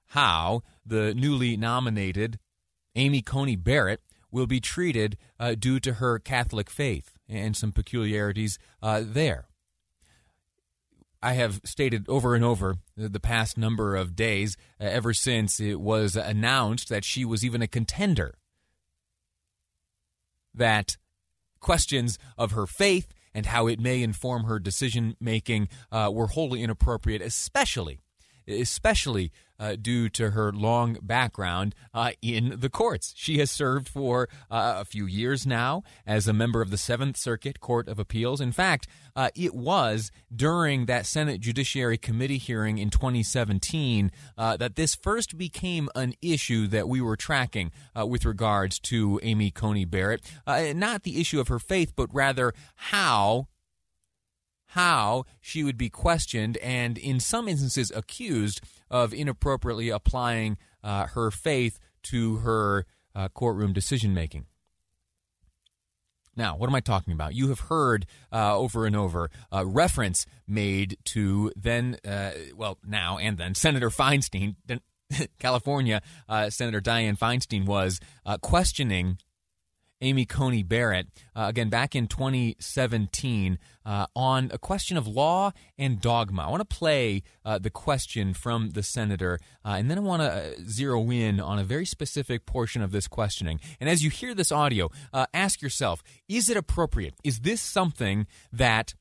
how 0.07 0.61
the 0.85 1.13
newly 1.13 1.57
nominated 1.57 2.39
Amy 2.95 3.21
Coney 3.21 3.55
Barrett 3.55 4.01
will 4.31 4.47
be 4.47 4.59
treated 4.59 5.17
uh, 5.39 5.55
due 5.55 5.79
to 5.79 5.93
her 5.93 6.19
Catholic 6.19 6.69
faith 6.69 7.17
and 7.27 7.55
some 7.55 7.71
peculiarities 7.71 8.59
uh, 8.81 9.01
there. 9.03 9.47
I 11.21 11.33
have 11.33 11.61
stated 11.63 12.07
over 12.07 12.35
and 12.35 12.43
over 12.43 12.75
the 12.95 13.19
past 13.19 13.57
number 13.57 13.95
of 13.95 14.15
days, 14.15 14.57
uh, 14.79 14.85
ever 14.85 15.13
since 15.13 15.59
it 15.59 15.79
was 15.79 16.15
announced 16.15 16.89
that 16.89 17.03
she 17.03 17.25
was 17.25 17.43
even 17.43 17.61
a 17.61 17.67
contender, 17.67 18.35
that 20.53 20.97
questions 21.59 22.19
of 22.37 22.51
her 22.51 22.67
faith 22.67 23.07
and 23.33 23.47
how 23.47 23.67
it 23.67 23.79
may 23.79 24.01
inform 24.01 24.45
her 24.45 24.59
decision 24.59 25.17
making 25.19 25.67
uh, 25.91 26.09
were 26.13 26.27
wholly 26.27 26.61
inappropriate, 26.63 27.21
especially 27.21 27.99
especially 28.47 29.31
uh, 29.59 29.75
due 29.75 30.09
to 30.09 30.31
her 30.31 30.51
long 30.51 30.97
background 31.01 31.75
uh, 31.93 32.11
in 32.21 32.55
the 32.59 32.69
courts. 32.69 33.13
She 33.15 33.37
has 33.39 33.51
served 33.51 33.87
for 33.87 34.27
uh, 34.49 34.75
a 34.79 34.85
few 34.85 35.05
years 35.05 35.45
now 35.45 35.83
as 36.05 36.27
a 36.27 36.33
member 36.33 36.61
of 36.61 36.71
the 36.71 36.77
Seventh 36.77 37.17
Circuit 37.17 37.59
Court 37.59 37.87
of 37.87 37.99
Appeals. 37.99 38.41
In 38.41 38.51
fact, 38.51 38.87
uh, 39.15 39.29
it 39.35 39.55
was 39.55 40.11
during 40.35 40.85
that 40.87 41.05
Senate 41.05 41.39
Judiciary 41.39 41.97
Committee 41.97 42.37
hearing 42.37 42.77
in 42.77 42.89
2017 42.89 44.11
uh, 44.37 44.57
that 44.57 44.75
this 44.75 44.95
first 44.95 45.37
became 45.37 45.89
an 45.95 46.13
issue 46.21 46.67
that 46.67 46.89
we 46.89 46.99
were 46.99 47.15
tracking 47.15 47.71
uh, 47.97 48.05
with 48.05 48.25
regards 48.25 48.79
to 48.79 49.19
Amy 49.23 49.51
Coney 49.51 49.85
Barrett. 49.85 50.21
not 50.45 51.03
the 51.03 51.19
issue 51.19 51.39
of 51.39 51.47
her 51.47 51.59
faith, 51.59 51.93
but 51.95 52.13
rather 52.13 52.53
how 52.75 53.47
how 54.75 55.23
she 55.39 55.63
would 55.63 55.77
be 55.77 55.89
questioned 55.89 56.57
and, 56.57 56.97
in 56.97 57.17
some 57.21 57.47
instances, 57.47 57.93
accused 57.95 58.59
of 58.91 59.13
inappropriately 59.13 59.87
applying 59.87 60.57
uh, 60.83 61.07
her 61.07 61.31
faith 61.31 61.79
to 62.03 62.37
her 62.37 62.85
uh, 63.15 63.29
courtroom 63.29 63.71
decision 63.71 64.13
making. 64.13 64.45
Now, 66.35 66.57
what 66.57 66.67
am 66.69 66.75
I 66.75 66.81
talking 66.81 67.13
about? 67.13 67.33
You 67.33 67.47
have 67.47 67.61
heard 67.61 68.05
uh, 68.33 68.57
over 68.57 68.85
and 68.85 68.97
over 68.97 69.29
uh, 69.49 69.65
reference 69.65 70.25
made 70.45 70.97
to 71.05 71.53
then, 71.55 71.97
uh, 72.05 72.31
well, 72.53 72.77
now 72.85 73.17
and 73.17 73.37
then, 73.37 73.55
Senator 73.55 73.89
Feinstein, 73.89 74.55
California 75.39 76.01
uh, 76.27 76.49
Senator 76.49 76.81
Dianne 76.81 77.17
Feinstein 77.17 77.65
was 77.65 78.01
uh, 78.25 78.37
questioning 78.39 79.19
Amy 80.05 80.25
Coney 80.25 80.61
Barrett, 80.61 81.07
uh, 81.35 81.45
again 81.49 81.69
back 81.69 81.95
in 81.95 82.07
2017, 82.07 83.57
uh, 83.85 84.05
on 84.15 84.51
a 84.53 84.59
question 84.59 84.97
of 84.97 85.07
law 85.07 85.51
and 85.79 85.99
dogma. 85.99 86.43
I 86.43 86.49
want 86.51 86.61
to 86.61 86.75
play 86.75 87.23
uh, 87.43 87.57
the 87.57 87.71
question 87.71 88.35
from 88.35 88.69
the 88.71 88.83
senator, 88.83 89.39
uh, 89.65 89.69
and 89.69 89.89
then 89.89 89.97
I 89.97 90.01
want 90.01 90.21
to 90.21 90.31
uh, 90.31 90.51
zero 90.69 91.09
in 91.09 91.39
on 91.39 91.57
a 91.57 91.63
very 91.63 91.87
specific 91.87 92.45
portion 92.45 92.83
of 92.83 92.91
this 92.91 93.07
questioning. 93.07 93.59
And 93.79 93.89
as 93.89 94.03
you 94.03 94.11
hear 94.11 94.35
this 94.35 94.51
audio, 94.51 94.91
uh, 95.11 95.25
ask 95.33 95.61
yourself 95.61 96.03
is 96.29 96.49
it 96.49 96.57
appropriate? 96.57 97.15
Is 97.23 97.39
this 97.39 97.59
something 97.59 98.27
that 98.53 98.93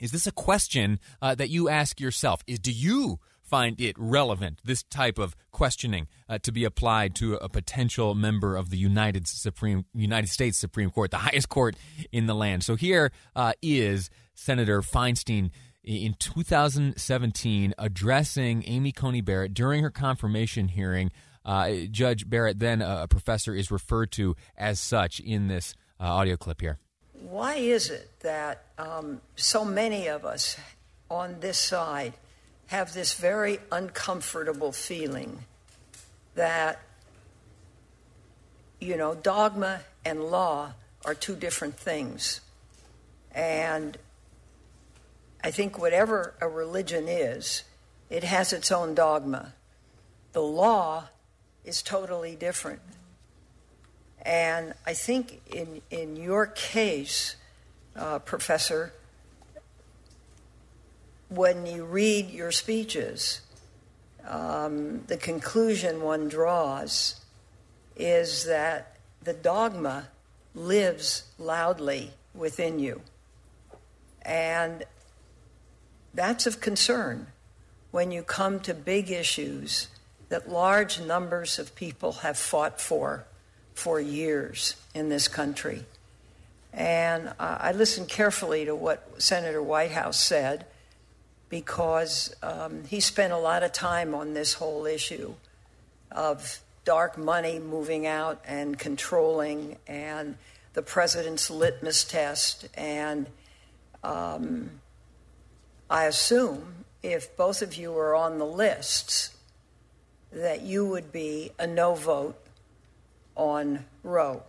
is 0.00 0.12
this 0.12 0.26
a 0.26 0.32
question 0.32 0.98
that 1.20 1.48
you 1.48 1.70
ask 1.70 2.00
yourself? 2.00 2.42
Is, 2.46 2.58
do 2.58 2.70
you 2.70 3.18
find 3.46 3.80
it 3.80 3.94
relevant, 3.98 4.60
this 4.64 4.82
type 4.82 5.18
of 5.18 5.36
questioning, 5.52 6.08
uh, 6.28 6.38
to 6.38 6.52
be 6.52 6.64
applied 6.64 7.14
to 7.16 7.34
a 7.34 7.48
potential 7.48 8.14
member 8.14 8.56
of 8.56 8.70
the 8.70 8.76
United 8.76 9.26
Supreme 9.28 9.84
United 9.94 10.28
States 10.28 10.58
Supreme 10.58 10.90
Court, 10.90 11.10
the 11.10 11.18
highest 11.18 11.48
court 11.48 11.76
in 12.12 12.26
the 12.26 12.34
land. 12.34 12.64
So 12.64 12.76
here 12.76 13.12
uh, 13.34 13.52
is 13.62 14.10
Senator 14.34 14.82
Feinstein 14.82 15.50
in 15.84 16.14
2017 16.18 17.74
addressing 17.78 18.64
Amy 18.66 18.92
Coney 18.92 19.20
Barrett 19.20 19.54
during 19.54 19.82
her 19.82 19.90
confirmation 19.90 20.68
hearing. 20.68 21.10
Uh, 21.44 21.70
Judge 21.90 22.28
Barrett, 22.28 22.58
then 22.58 22.82
a 22.82 23.06
professor, 23.06 23.54
is 23.54 23.70
referred 23.70 24.10
to 24.12 24.34
as 24.56 24.80
such 24.80 25.20
in 25.20 25.46
this 25.46 25.74
uh, 26.00 26.04
audio 26.04 26.36
clip 26.36 26.60
here. 26.60 26.78
Why 27.12 27.54
is 27.54 27.88
it 27.90 28.10
that 28.20 28.64
um, 28.78 29.20
so 29.36 29.64
many 29.64 30.08
of 30.08 30.24
us 30.24 30.56
on 31.08 31.38
this 31.40 31.58
side 31.58 32.14
have 32.66 32.94
this 32.94 33.14
very 33.14 33.58
uncomfortable 33.70 34.72
feeling 34.72 35.44
that, 36.34 36.80
you 38.80 38.96
know, 38.96 39.14
dogma 39.14 39.80
and 40.04 40.24
law 40.24 40.72
are 41.04 41.14
two 41.14 41.36
different 41.36 41.76
things. 41.76 42.40
And 43.32 43.96
I 45.44 45.50
think 45.50 45.78
whatever 45.78 46.34
a 46.40 46.48
religion 46.48 47.06
is, 47.08 47.62
it 48.10 48.24
has 48.24 48.52
its 48.52 48.72
own 48.72 48.94
dogma. 48.94 49.52
The 50.32 50.42
law 50.42 51.04
is 51.64 51.82
totally 51.82 52.34
different. 52.34 52.80
And 54.22 54.74
I 54.84 54.94
think 54.94 55.40
in, 55.52 55.82
in 55.90 56.16
your 56.16 56.46
case, 56.46 57.36
uh, 57.94 58.18
Professor, 58.18 58.92
when 61.28 61.66
you 61.66 61.84
read 61.84 62.30
your 62.30 62.52
speeches, 62.52 63.40
um, 64.26 65.02
the 65.06 65.16
conclusion 65.16 66.02
one 66.02 66.28
draws 66.28 67.20
is 67.96 68.44
that 68.44 68.96
the 69.22 69.32
dogma 69.32 70.08
lives 70.54 71.24
loudly 71.38 72.10
within 72.34 72.78
you. 72.78 73.00
And 74.22 74.84
that's 76.14 76.46
of 76.46 76.60
concern 76.60 77.28
when 77.90 78.10
you 78.10 78.22
come 78.22 78.60
to 78.60 78.74
big 78.74 79.10
issues 79.10 79.88
that 80.28 80.50
large 80.50 81.00
numbers 81.00 81.58
of 81.58 81.74
people 81.74 82.12
have 82.12 82.36
fought 82.36 82.80
for 82.80 83.24
for 83.74 84.00
years 84.00 84.74
in 84.94 85.08
this 85.08 85.28
country. 85.28 85.84
And 86.72 87.32
I 87.38 87.72
listened 87.72 88.08
carefully 88.08 88.64
to 88.64 88.74
what 88.74 89.22
Senator 89.22 89.62
Whitehouse 89.62 90.18
said 90.18 90.66
because 91.48 92.34
um, 92.42 92.84
he 92.84 93.00
spent 93.00 93.32
a 93.32 93.38
lot 93.38 93.62
of 93.62 93.72
time 93.72 94.14
on 94.14 94.34
this 94.34 94.54
whole 94.54 94.86
issue 94.86 95.34
of 96.10 96.60
dark 96.84 97.18
money 97.18 97.58
moving 97.58 98.06
out 98.06 98.40
and 98.46 98.78
controlling, 98.78 99.76
and 99.86 100.36
the 100.74 100.82
president's 100.82 101.50
litmus 101.50 102.04
test. 102.04 102.68
And 102.74 103.26
um, 104.02 104.70
I 105.90 106.04
assume 106.04 106.84
if 107.02 107.36
both 107.36 107.62
of 107.62 107.74
you 107.74 107.96
are 107.96 108.14
on 108.14 108.38
the 108.38 108.46
lists, 108.46 109.36
that 110.32 110.62
you 110.62 110.86
would 110.86 111.12
be 111.12 111.52
a 111.58 111.66
no 111.66 111.94
vote 111.94 112.36
on 113.36 113.84
Roe. 114.02 114.42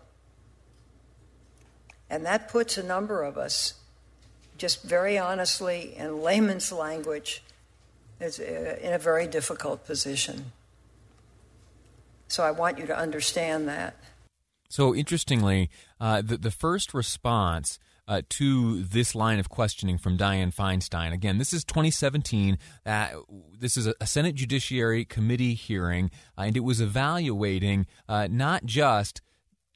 And 2.10 2.25
that 2.25 2.50
puts 2.50 2.77
a 2.77 2.84
number 2.84 3.24
of 3.24 3.38
us 3.38 3.74
just 4.57 4.83
very 4.83 5.17
honestly, 5.17 5.93
in 5.95 6.21
layman's 6.21 6.71
language, 6.71 7.43
is 8.19 8.39
uh, 8.39 8.77
in 8.81 8.93
a 8.93 8.97
very 8.97 9.27
difficult 9.27 9.85
position. 9.85 10.51
So 12.27 12.43
I 12.43 12.51
want 12.51 12.77
you 12.77 12.85
to 12.87 12.97
understand 12.97 13.67
that. 13.67 13.95
So 14.69 14.93
interestingly, 14.93 15.69
uh, 15.99 16.21
the 16.21 16.37
the 16.37 16.51
first 16.51 16.93
response 16.93 17.79
uh, 18.07 18.21
to 18.29 18.83
this 18.83 19.13
line 19.15 19.39
of 19.39 19.49
questioning 19.49 19.97
from 19.97 20.17
Dianne 20.17 20.53
Feinstein. 20.53 21.11
Again, 21.11 21.37
this 21.37 21.51
is 21.51 21.63
2017. 21.65 22.57
Uh, 22.85 23.07
this 23.59 23.75
is 23.75 23.87
a, 23.87 23.93
a, 23.99 24.07
Senate 24.07 24.35
Judiciary 24.35 25.03
Committee 25.03 25.53
hearing, 25.53 26.09
uh, 26.37 26.43
and 26.43 26.55
it 26.55 26.61
was 26.61 26.79
evaluating 26.79 27.85
uh, 28.07 28.27
not 28.31 28.65
just 28.65 29.21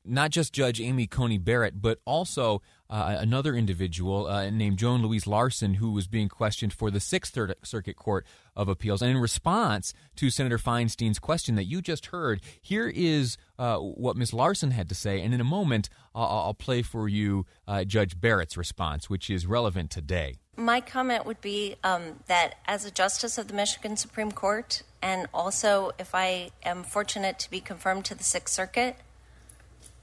not 0.04 0.32
just 0.32 0.54
Judge 0.54 0.82
Amy 0.82 1.08
Coney 1.08 1.38
Barrett, 1.38 1.82
but 1.82 2.00
also 2.06 2.62
uh, 2.90 3.18
another 3.20 3.56
individual 3.56 4.28
uh, 4.28 4.50
named 4.50 4.78
Joan 4.78 5.02
Louise 5.02 5.28
Larsen, 5.28 5.76
who 5.76 5.92
was 5.92 6.08
being 6.08 6.28
questioned 6.28 6.74
for 6.74 6.92
the 6.92 7.00
Sixth 7.00 7.38
Circuit 7.64 7.96
Court 7.96 8.26
of 8.56 8.68
Appeals. 8.68 9.02
And 9.02 9.12
in 9.12 9.18
response 9.18 9.94
to 10.18 10.30
Senator 10.30 10.58
Feinstein's 10.58 11.20
question 11.20 11.56
that 11.56 11.66
you 11.66 11.82
just 11.82 12.08
heard, 12.08 12.42
here 12.62 12.92
is 12.94 13.38
uh, 13.58 13.78
what 13.78 14.18
Ms. 14.18 14.34
Larsen 14.34 14.72
had 14.72 14.90
to 14.90 14.96
say. 14.96 15.22
And 15.22 15.34
in 15.34 15.40
a 15.40 15.46
moment, 15.46 15.88
I'll, 16.14 16.26
I'll 16.26 16.54
play 16.54 16.82
for 16.82 17.08
you 17.08 17.46
uh, 17.68 17.86
Judge 17.86 18.20
Barrett's 18.20 18.58
response, 18.58 19.10
which 19.10 19.30
is 19.30 19.46
relevant 19.46 19.90
today. 19.92 20.36
My 20.58 20.82
comment 20.82 21.26
would 21.26 21.40
be 21.40 21.76
um, 21.84 22.20
that 22.28 22.56
as 22.66 22.86
a 22.86 22.92
justice 22.92 23.38
of 23.38 23.48
the 23.48 23.54
Michigan 23.54 23.96
Supreme 23.96 24.34
Court, 24.34 24.84
and 25.02 25.28
also 25.34 25.92
if 25.98 26.14
I 26.14 26.52
am 26.64 26.84
fortunate 26.84 27.40
to 27.40 27.50
be 27.50 27.62
confirmed 27.62 28.04
to 28.06 28.16
the 28.16 28.24
Sixth 28.24 28.54
Circuit, 28.54 28.98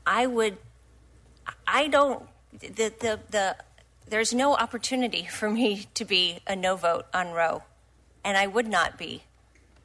I 0.09 0.27
would, 0.27 0.57
I 1.67 1.87
don't 1.89 2.27
the, 2.61 2.93
the, 2.99 3.21
the, 3.31 3.57
there's 4.09 4.33
no 4.33 4.55
opportunity 4.55 5.27
for 5.27 5.51
me 5.51 5.87
to 5.95 6.05
be 6.05 6.41
a 6.47 6.57
no 6.57 6.77
vote 6.77 7.07
on 7.13 7.33
Roe, 7.33 7.63
and 8.25 8.37
I 8.39 8.47
would 8.47 8.67
not 8.67 8.97
be. 8.97 9.25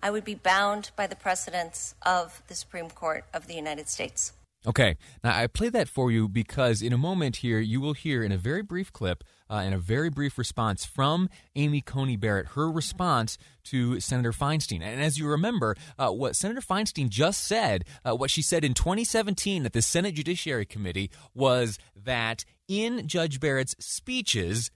I 0.02 0.12
would 0.12 0.24
be 0.24 0.36
bound 0.36 0.92
by 0.96 1.08
the 1.08 1.16
precedents 1.16 1.96
of 2.06 2.42
the 2.48 2.56
Supreme 2.56 2.90
Court 2.90 3.26
of 3.34 3.48
the 3.48 3.54
United 3.54 3.90
States. 3.90 4.34
Okay. 4.66 4.96
Now, 5.24 5.38
I 5.38 5.48
play 5.48 5.70
that 5.70 5.90
for 5.90 6.10
you 6.10 6.30
because 6.30 6.82
in 6.82 6.94
a 6.94 6.98
moment 6.98 7.38
here, 7.38 7.60
you 7.60 7.82
will 7.82 7.94
hear 7.94 8.24
in 8.24 8.32
a 8.32 8.38
very 8.38 8.62
brief 8.62 8.94
clip 8.94 9.24
uh, 9.54 9.58
and 9.58 9.76
a 9.76 9.78
very 9.78 10.10
brief 10.10 10.40
response 10.40 10.84
from 10.84 11.30
Amy 11.56 11.80
Coney 11.80 12.16
Barrett, 12.16 12.48
her 12.56 12.72
response 12.72 13.38
to 13.66 14.00
Senator 14.00 14.32
Feinstein. 14.32 14.82
And 14.82 15.00
as 15.00 15.20
you 15.20 15.28
remember, 15.28 15.76
uh, 16.00 16.10
what 16.10 16.36
Senator 16.36 16.60
Feinstein 16.60 17.08
just 17.08 17.44
said, 17.44 17.86
uh, 18.04 18.16
what 18.16 18.32
she 18.32 18.42
said 18.42 18.66
in 18.66 18.74
2017 18.74 19.64
at 19.64 19.74
the 19.74 19.84
Senate 19.84 20.16
Judiciary 20.16 20.66
Committee, 20.66 21.12
was 21.36 21.78
that 21.96 22.46
in 22.68 23.08
Judge 23.08 23.40
Barrett's 23.40 23.76
speeches, 23.78 24.72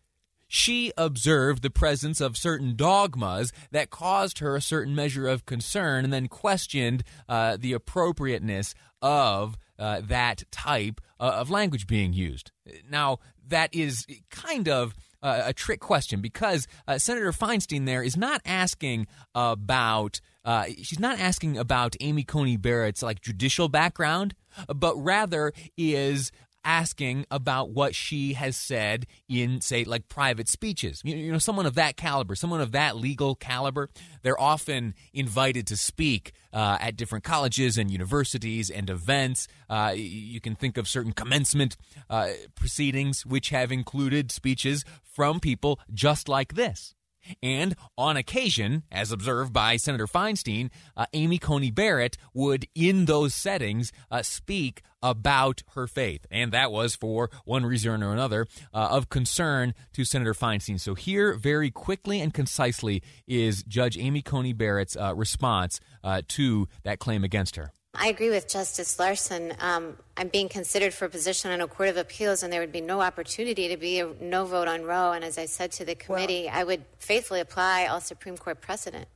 she 0.47 0.93
observed 0.95 1.63
the 1.63 1.71
presence 1.71 2.21
of 2.21 2.37
certain 2.37 2.75
dogmas 2.75 3.51
that 3.71 3.89
caused 3.89 4.37
her 4.39 4.55
a 4.55 4.61
certain 4.61 4.93
measure 4.93 5.27
of 5.27 5.47
concern 5.47 6.03
and 6.03 6.13
then 6.13 6.27
questioned 6.27 7.03
uh, 7.27 7.57
the 7.59 7.73
appropriateness 7.73 8.75
of 9.01 9.57
uh, 9.79 10.01
that 10.03 10.43
type 10.51 11.01
uh, 11.19 11.23
of 11.35 11.49
language 11.49 11.87
being 11.87 12.13
used. 12.13 12.51
Now, 12.89 13.19
that 13.49 13.73
is 13.73 14.05
kind 14.29 14.67
of 14.67 14.93
uh, 15.21 15.43
a 15.45 15.53
trick 15.53 15.79
question 15.79 16.21
because 16.21 16.67
uh, 16.87 16.97
Senator 16.97 17.31
Feinstein 17.31 17.85
there 17.85 18.03
is 18.03 18.17
not 18.17 18.41
asking 18.45 19.07
about. 19.35 20.21
Uh, 20.45 20.65
she's 20.81 20.99
not 20.99 21.19
asking 21.19 21.57
about 21.57 21.97
Amy 21.99 22.23
Coney 22.23 22.55
Barrett's 22.55 23.03
like 23.03 23.19
judicial 23.19 23.67
background, 23.67 24.33
but 24.73 24.95
rather 24.95 25.51
is 25.75 26.31
asking 26.67 27.25
about 27.31 27.69
what 27.69 27.95
she 27.95 28.33
has 28.33 28.57
said 28.57 29.07
in, 29.29 29.61
say, 29.61 29.85
like 29.85 30.09
private 30.09 30.49
speeches. 30.49 31.01
You, 31.03 31.15
you 31.15 31.31
know, 31.31 31.37
someone 31.37 31.65
of 31.65 31.75
that 31.75 31.95
caliber, 31.95 32.35
someone 32.35 32.59
of 32.59 32.73
that 32.73 32.97
legal 32.97 33.35
caliber, 33.35 33.89
they're 34.21 34.39
often 34.39 34.93
invited 35.13 35.65
to 35.67 35.77
speak 35.77 36.33
uh, 36.51 36.77
at 36.81 36.97
different 36.97 37.23
colleges 37.23 37.77
and 37.77 37.89
universities 37.89 38.69
and 38.69 38.89
events. 38.89 39.47
Uh, 39.69 39.93
you 39.95 40.41
can 40.41 40.55
think 40.55 40.77
of 40.77 40.89
certain 40.89 41.13
commencement 41.13 41.77
uh, 42.09 42.29
proceedings 42.53 43.25
which 43.25 43.49
have 43.49 43.71
included 43.71 44.29
speeches 44.29 44.83
from 45.01 45.39
people 45.39 45.79
just 45.93 46.27
like 46.27 46.55
this. 46.55 46.93
And 47.41 47.75
on 47.97 48.17
occasion, 48.17 48.83
as 48.91 49.11
observed 49.11 49.53
by 49.53 49.77
Senator 49.77 50.07
Feinstein, 50.07 50.69
uh, 50.95 51.05
Amy 51.13 51.37
Coney 51.37 51.71
Barrett 51.71 52.17
would, 52.33 52.67
in 52.75 53.05
those 53.05 53.33
settings, 53.33 53.91
uh, 54.09 54.21
speak 54.21 54.81
about 55.01 55.63
her 55.75 55.87
faith. 55.87 56.25
And 56.31 56.51
that 56.51 56.71
was 56.71 56.95
for 56.95 57.29
one 57.45 57.65
reason 57.65 58.01
or 58.03 58.13
another 58.13 58.47
uh, 58.73 58.87
of 58.91 59.09
concern 59.09 59.73
to 59.93 60.05
Senator 60.05 60.33
Feinstein. 60.33 60.79
So, 60.79 60.95
here, 60.95 61.33
very 61.33 61.71
quickly 61.71 62.19
and 62.21 62.33
concisely, 62.33 63.03
is 63.27 63.63
Judge 63.63 63.97
Amy 63.97 64.21
Coney 64.21 64.53
Barrett's 64.53 64.95
uh, 64.95 65.13
response 65.15 65.79
uh, 66.03 66.21
to 66.29 66.67
that 66.83 66.99
claim 66.99 67.23
against 67.23 67.55
her. 67.55 67.71
I 67.99 68.09
agree 68.09 68.29
with 68.29 68.47
Justice 68.47 68.99
Larsen. 68.99 69.53
Um, 69.59 69.97
I'm 70.15 70.27
being 70.27 70.49
considered 70.49 70.93
for 70.93 71.05
a 71.05 71.09
position 71.09 71.51
on 71.51 71.61
a 71.61 71.67
court 71.67 71.89
of 71.89 71.97
appeals, 71.97 72.43
and 72.43 72.53
there 72.53 72.61
would 72.61 72.71
be 72.71 72.81
no 72.81 73.01
opportunity 73.01 73.67
to 73.69 73.75
be 73.75 73.99
a 73.99 74.13
no 74.21 74.45
vote 74.45 74.67
on 74.67 74.83
Roe. 74.83 75.13
And 75.13 75.25
as 75.25 75.39
I 75.39 75.45
said 75.45 75.71
to 75.73 75.85
the 75.85 75.95
committee, 75.95 76.43
well, 76.45 76.59
I 76.59 76.63
would 76.63 76.85
faithfully 76.99 77.39
apply 77.39 77.87
all 77.87 77.99
Supreme 77.99 78.37
Court 78.37 78.61
precedent. 78.61 79.07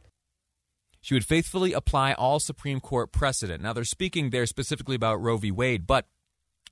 She 0.99 1.13
would 1.13 1.25
faithfully 1.25 1.73
apply 1.73 2.13
all 2.13 2.39
Supreme 2.39 2.79
Court 2.79 3.11
precedent. 3.11 3.61
Now, 3.61 3.73
they're 3.73 3.83
speaking 3.83 4.31
there 4.31 4.47
specifically 4.47 4.95
about 4.95 5.21
Roe 5.21 5.37
v. 5.37 5.51
Wade, 5.51 5.85
but 5.85 6.07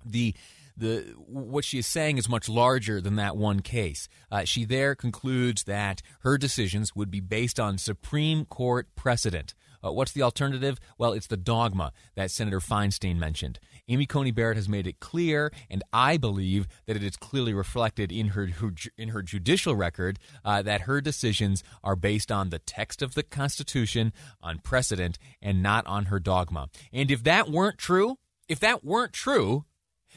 the 0.04 0.34
the 0.76 1.14
what 1.28 1.66
she 1.66 1.78
is 1.78 1.86
saying 1.86 2.18
is 2.18 2.30
much 2.30 2.48
larger 2.48 3.02
than 3.02 3.18
that 3.18 3.36
one 3.38 3.60
case. 3.60 4.08
Uh, 4.32 4.46
she 4.46 4.66
there 4.66 4.96
concludes 4.96 5.66
that 5.66 6.02
her 6.22 6.38
decisions 6.38 6.96
would 6.96 7.12
be 7.12 7.20
based 7.20 7.60
on 7.60 7.78
Supreme 7.78 8.46
Court 8.46 8.88
precedent. 8.96 9.54
Uh, 9.84 9.92
what's 9.92 10.12
the 10.12 10.22
alternative? 10.22 10.80
Well, 10.98 11.14
it's 11.14 11.28
the 11.28 11.38
dogma 11.38 11.92
that 12.16 12.32
Senator 12.32 12.60
Feinstein 12.60 13.18
mentioned. 13.18 13.60
Amy 13.88 14.06
Coney 14.06 14.32
Barrett 14.32 14.58
has 14.58 14.70
made 14.70 14.88
it 14.88 15.00
clear, 15.00 15.52
and 15.70 15.84
I 15.92 16.18
believe 16.18 16.68
that 16.86 16.96
it 16.96 17.04
is 17.04 17.18
clearly 17.18 17.54
reflected 17.54 18.12
in 18.12 18.30
her, 18.30 18.50
in 18.98 19.10
her 19.10 19.22
judicial 19.22 19.76
record 19.76 20.20
uh, 20.46 20.62
that 20.62 20.82
her 20.82 21.02
decisions 21.02 21.64
are 21.84 21.96
based 21.96 22.32
on 22.32 22.50
the 22.50 22.60
text 22.60 23.02
of 23.02 23.16
the 23.16 23.24
Constitution, 23.24 24.14
on 24.42 24.60
precedent, 24.60 25.18
and 25.42 25.64
not 25.64 25.88
on 25.88 26.06
her 26.06 26.20
dogma. 26.20 26.70
And 26.94 27.10
if 27.10 27.24
that 27.24 27.50
weren't 27.50 27.78
true, 27.78 28.18
if 28.48 28.60
that 28.60 28.84
weren't 28.84 29.14
true, 29.14 29.66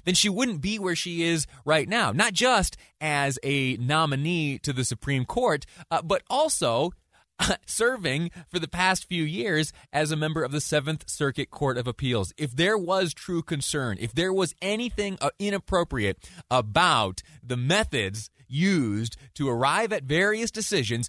then 0.04 0.14
she 0.14 0.28
wouldn't 0.28 0.60
be 0.60 0.78
where 0.78 0.96
she 0.96 1.22
is 1.22 1.46
right 1.64 1.88
now. 1.88 2.12
Not 2.12 2.32
just 2.32 2.76
as 3.00 3.38
a 3.42 3.76
nominee 3.76 4.58
to 4.60 4.72
the 4.72 4.84
Supreme 4.84 5.24
Court, 5.24 5.66
uh, 5.90 6.02
but 6.02 6.22
also 6.28 6.92
serving 7.66 8.30
for 8.48 8.58
the 8.58 8.68
past 8.68 9.06
few 9.06 9.22
years 9.22 9.72
as 9.92 10.10
a 10.10 10.16
member 10.16 10.42
of 10.42 10.52
the 10.52 10.60
Seventh 10.60 11.08
Circuit 11.08 11.50
Court 11.50 11.78
of 11.78 11.86
Appeals. 11.86 12.32
If 12.36 12.54
there 12.54 12.78
was 12.78 13.14
true 13.14 13.42
concern, 13.42 13.98
if 14.00 14.14
there 14.14 14.32
was 14.32 14.54
anything 14.62 15.18
uh, 15.20 15.30
inappropriate 15.38 16.18
about 16.50 17.22
the 17.42 17.56
methods 17.56 18.30
used 18.48 19.16
to 19.34 19.48
arrive 19.48 19.92
at 19.92 20.04
various 20.04 20.50
decisions, 20.50 21.08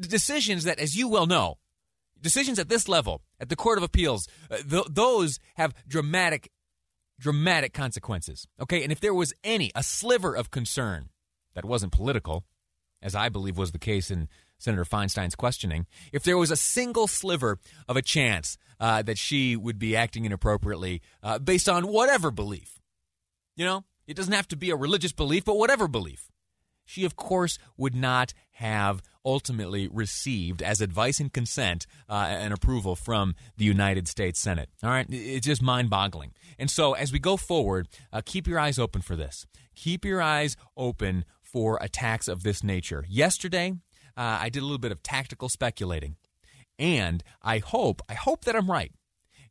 decisions 0.00 0.64
that, 0.64 0.78
as 0.78 0.96
you 0.96 1.08
well 1.08 1.26
know, 1.26 1.58
decisions 2.20 2.58
at 2.58 2.68
this 2.68 2.88
level, 2.88 3.22
at 3.40 3.48
the 3.48 3.56
Court 3.56 3.78
of 3.78 3.84
Appeals, 3.84 4.28
uh, 4.50 4.82
those 4.88 5.38
have 5.56 5.74
dramatic, 5.88 6.50
dramatic 7.18 7.72
consequences. 7.72 8.46
Okay, 8.60 8.82
and 8.82 8.92
if 8.92 9.00
there 9.00 9.14
was 9.14 9.34
any, 9.42 9.70
a 9.74 9.82
sliver 9.82 10.34
of 10.34 10.50
concern 10.50 11.08
that 11.54 11.64
wasn't 11.64 11.92
political, 11.92 12.44
as 13.02 13.14
I 13.14 13.28
believe 13.28 13.56
was 13.56 13.72
the 13.72 13.78
case 13.78 14.10
in 14.10 14.28
Senator 14.60 14.84
Feinstein's 14.84 15.34
questioning, 15.34 15.86
if 16.12 16.22
there 16.22 16.38
was 16.38 16.50
a 16.50 16.56
single 16.56 17.06
sliver 17.06 17.58
of 17.88 17.96
a 17.96 18.02
chance 18.02 18.58
uh, 18.78 19.02
that 19.02 19.18
she 19.18 19.56
would 19.56 19.78
be 19.78 19.96
acting 19.96 20.24
inappropriately 20.24 21.02
uh, 21.22 21.38
based 21.38 21.68
on 21.68 21.88
whatever 21.88 22.30
belief, 22.30 22.80
you 23.56 23.64
know, 23.64 23.84
it 24.06 24.16
doesn't 24.16 24.32
have 24.32 24.48
to 24.48 24.56
be 24.56 24.70
a 24.70 24.76
religious 24.76 25.12
belief, 25.12 25.44
but 25.44 25.56
whatever 25.56 25.88
belief, 25.88 26.30
she, 26.84 27.04
of 27.04 27.16
course, 27.16 27.58
would 27.76 27.94
not 27.94 28.34
have 28.52 29.02
ultimately 29.24 29.88
received 29.88 30.62
as 30.62 30.80
advice 30.80 31.20
and 31.20 31.32
consent 31.32 31.86
uh, 32.08 32.26
and 32.28 32.52
approval 32.52 32.96
from 32.96 33.34
the 33.56 33.64
United 33.64 34.08
States 34.08 34.40
Senate. 34.40 34.68
All 34.82 34.90
right, 34.90 35.06
it's 35.08 35.46
just 35.46 35.62
mind 35.62 35.88
boggling. 35.88 36.32
And 36.58 36.70
so, 36.70 36.92
as 36.94 37.12
we 37.12 37.18
go 37.18 37.36
forward, 37.36 37.88
uh, 38.12 38.22
keep 38.24 38.46
your 38.46 38.58
eyes 38.58 38.78
open 38.78 39.02
for 39.02 39.16
this. 39.16 39.46
Keep 39.74 40.04
your 40.04 40.20
eyes 40.20 40.56
open 40.76 41.24
for 41.40 41.78
attacks 41.80 42.28
of 42.28 42.42
this 42.42 42.62
nature. 42.62 43.04
Yesterday, 43.08 43.74
uh, 44.16 44.38
I 44.40 44.48
did 44.48 44.62
a 44.62 44.66
little 44.66 44.78
bit 44.78 44.92
of 44.92 45.02
tactical 45.02 45.48
speculating. 45.48 46.16
And 46.78 47.22
I 47.42 47.58
hope, 47.58 48.00
I 48.08 48.14
hope 48.14 48.44
that 48.44 48.56
I'm 48.56 48.70
right. 48.70 48.92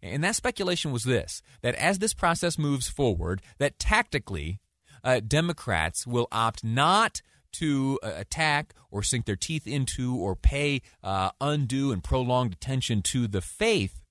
And 0.01 0.23
that 0.23 0.35
speculation 0.35 0.91
was 0.91 1.03
this 1.03 1.41
that 1.61 1.75
as 1.75 1.99
this 1.99 2.13
process 2.13 2.57
moves 2.57 2.87
forward, 2.87 3.41
that 3.57 3.79
tactically, 3.79 4.59
uh, 5.03 5.19
Democrats 5.19 6.07
will 6.07 6.27
opt 6.31 6.63
not 6.63 7.21
to 7.51 7.99
uh, 8.03 8.11
attack 8.15 8.73
or 8.91 9.03
sink 9.03 9.25
their 9.25 9.35
teeth 9.35 9.67
into 9.67 10.15
or 10.15 10.35
pay 10.35 10.81
uh, 11.03 11.31
undue 11.41 11.91
and 11.91 12.03
prolonged 12.03 12.53
attention 12.53 13.01
to 13.01 13.27
the 13.27 13.41
faith 13.41 14.01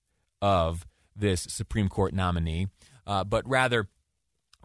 of 0.42 0.86
this 1.14 1.42
Supreme 1.42 1.88
Court 1.88 2.12
nominee, 2.14 2.68
uh, 3.06 3.24
but 3.24 3.48
rather 3.48 3.88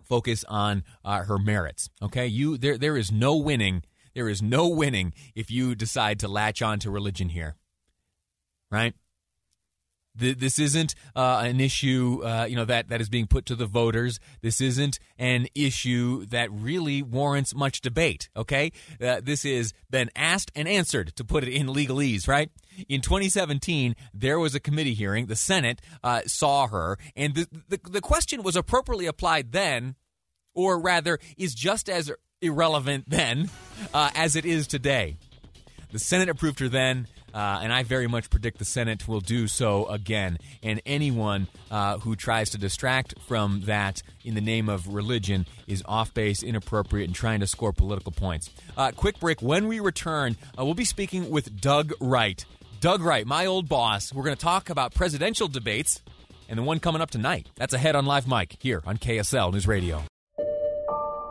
focus 0.03 0.43
on 0.47 0.83
uh, 1.03 1.23
her 1.23 1.39
merits. 1.39 1.89
Okay, 2.01 2.27
you 2.27 2.57
there 2.57 2.77
there 2.77 2.97
is 2.97 3.11
no 3.11 3.35
winning 3.35 3.83
there 4.13 4.30
is 4.30 4.41
no 4.41 4.67
winning 4.67 5.13
if 5.36 5.49
you 5.52 5.76
decide 5.76 6.19
to 6.19 6.28
latch 6.28 6.62
on 6.62 6.80
to 6.80 6.91
religion 6.91 7.30
here. 7.30 7.56
Right? 8.71 8.93
This 10.15 10.60
isn't 10.60 10.93
uh, 11.15 11.41
an 11.43 11.60
issue, 11.60 12.21
uh, 12.23 12.45
you 12.45 12.56
know, 12.56 12.65
that, 12.65 12.89
that 12.89 13.02
is 13.02 13.10
being 13.10 13.26
put 13.26 13.47
to 13.47 13.56
the 13.56 13.65
voters. 13.65 14.19
This 14.41 14.62
isn't 14.62 14.99
an 15.17 15.47
issue 15.56 16.28
that 16.28 16.52
really 16.52 17.02
warrants 17.02 17.56
much 17.56 17.82
debate. 17.82 18.30
Okay, 18.36 18.71
uh, 19.02 19.21
this 19.23 19.41
has 19.41 19.73
been 19.89 20.12
asked 20.15 20.52
and 20.56 20.67
answered, 20.67 21.15
to 21.15 21.23
put 21.23 21.43
it 21.43 21.52
in 21.52 21.65
legalese. 21.65 22.28
Right? 22.28 22.52
In 22.88 23.02
2017, 23.02 23.95
there 24.13 24.38
was 24.38 24.54
a 24.54 24.60
committee 24.60 24.93
hearing. 24.93 25.26
The 25.26 25.36
Senate 25.36 25.82
uh, 26.04 26.21
saw 26.28 26.67
her, 26.67 26.99
and 27.15 27.34
the, 27.34 27.47
the 27.69 27.80
the 27.84 28.02
question 28.02 28.43
was 28.43 28.56
appropriately 28.56 29.08
applied 29.08 29.52
then, 29.52 29.95
or 30.54 30.80
rather, 30.80 31.17
is 31.38 31.56
just 31.56 31.89
as 31.89 32.12
irrelevant 32.43 33.06
then 33.08 33.49
uh, 33.93 34.12
as 34.15 34.36
it 34.36 34.45
is 34.45 34.67
today. 34.67 35.17
The 35.91 35.99
Senate 35.99 36.29
approved 36.29 36.60
her 36.60 36.69
then. 36.69 37.08
Uh, 37.34 37.62
and 37.63 37.73
I 37.73 37.82
very 37.82 38.06
much 38.08 38.29
predict 38.29 38.60
the 38.60 38.65
Senate 38.65 39.08
will 39.08 39.19
do 39.19 39.47
so 39.47 39.88
again. 39.88 40.38
And 40.62 40.82
anyone 40.86 41.47
uh, 41.71 41.97
who 41.97 42.15
tries 42.15 42.51
to 42.51 42.60
distract 42.60 43.15
from 43.27 43.62
that 43.62 44.03
in 44.23 44.36
the 44.36 44.41
name 44.41 44.69
of 44.69 44.93
religion 44.93 45.47
is 45.65 45.82
off 45.88 46.13
base, 46.13 46.43
inappropriate, 46.43 47.08
and 47.08 47.15
trying 47.15 47.39
to 47.39 47.47
score 47.47 47.73
political 47.73 48.12
points. 48.12 48.51
Uh, 48.77 48.91
quick 48.91 49.19
break. 49.19 49.41
When 49.41 49.67
we 49.67 49.79
return, 49.79 50.38
uh, 50.58 50.63
we'll 50.63 50.75
be 50.75 50.86
speaking 50.86 51.32
with 51.32 51.60
Doug 51.60 51.93
Wright. 51.99 52.45
Doug 52.79 53.01
Wright, 53.01 53.25
my 53.25 53.47
old 53.47 53.67
boss. 53.67 54.13
We're 54.13 54.23
going 54.23 54.36
to 54.36 54.41
talk 54.41 54.69
about 54.69 54.93
presidential 54.93 55.47
debates 55.47 56.03
and 56.49 56.60
the 56.60 56.63
one 56.63 56.79
coming 56.79 57.01
up 57.01 57.10
tonight. 57.10 57.47
That's 57.56 57.73
ahead 57.73 57.95
on 57.95 58.06
Live 58.06 58.27
Mic 58.27 58.58
here 58.60 58.84
on 58.86 58.97
KSL 58.97 59.53
News 59.53 59.67
Radio. 59.67 60.03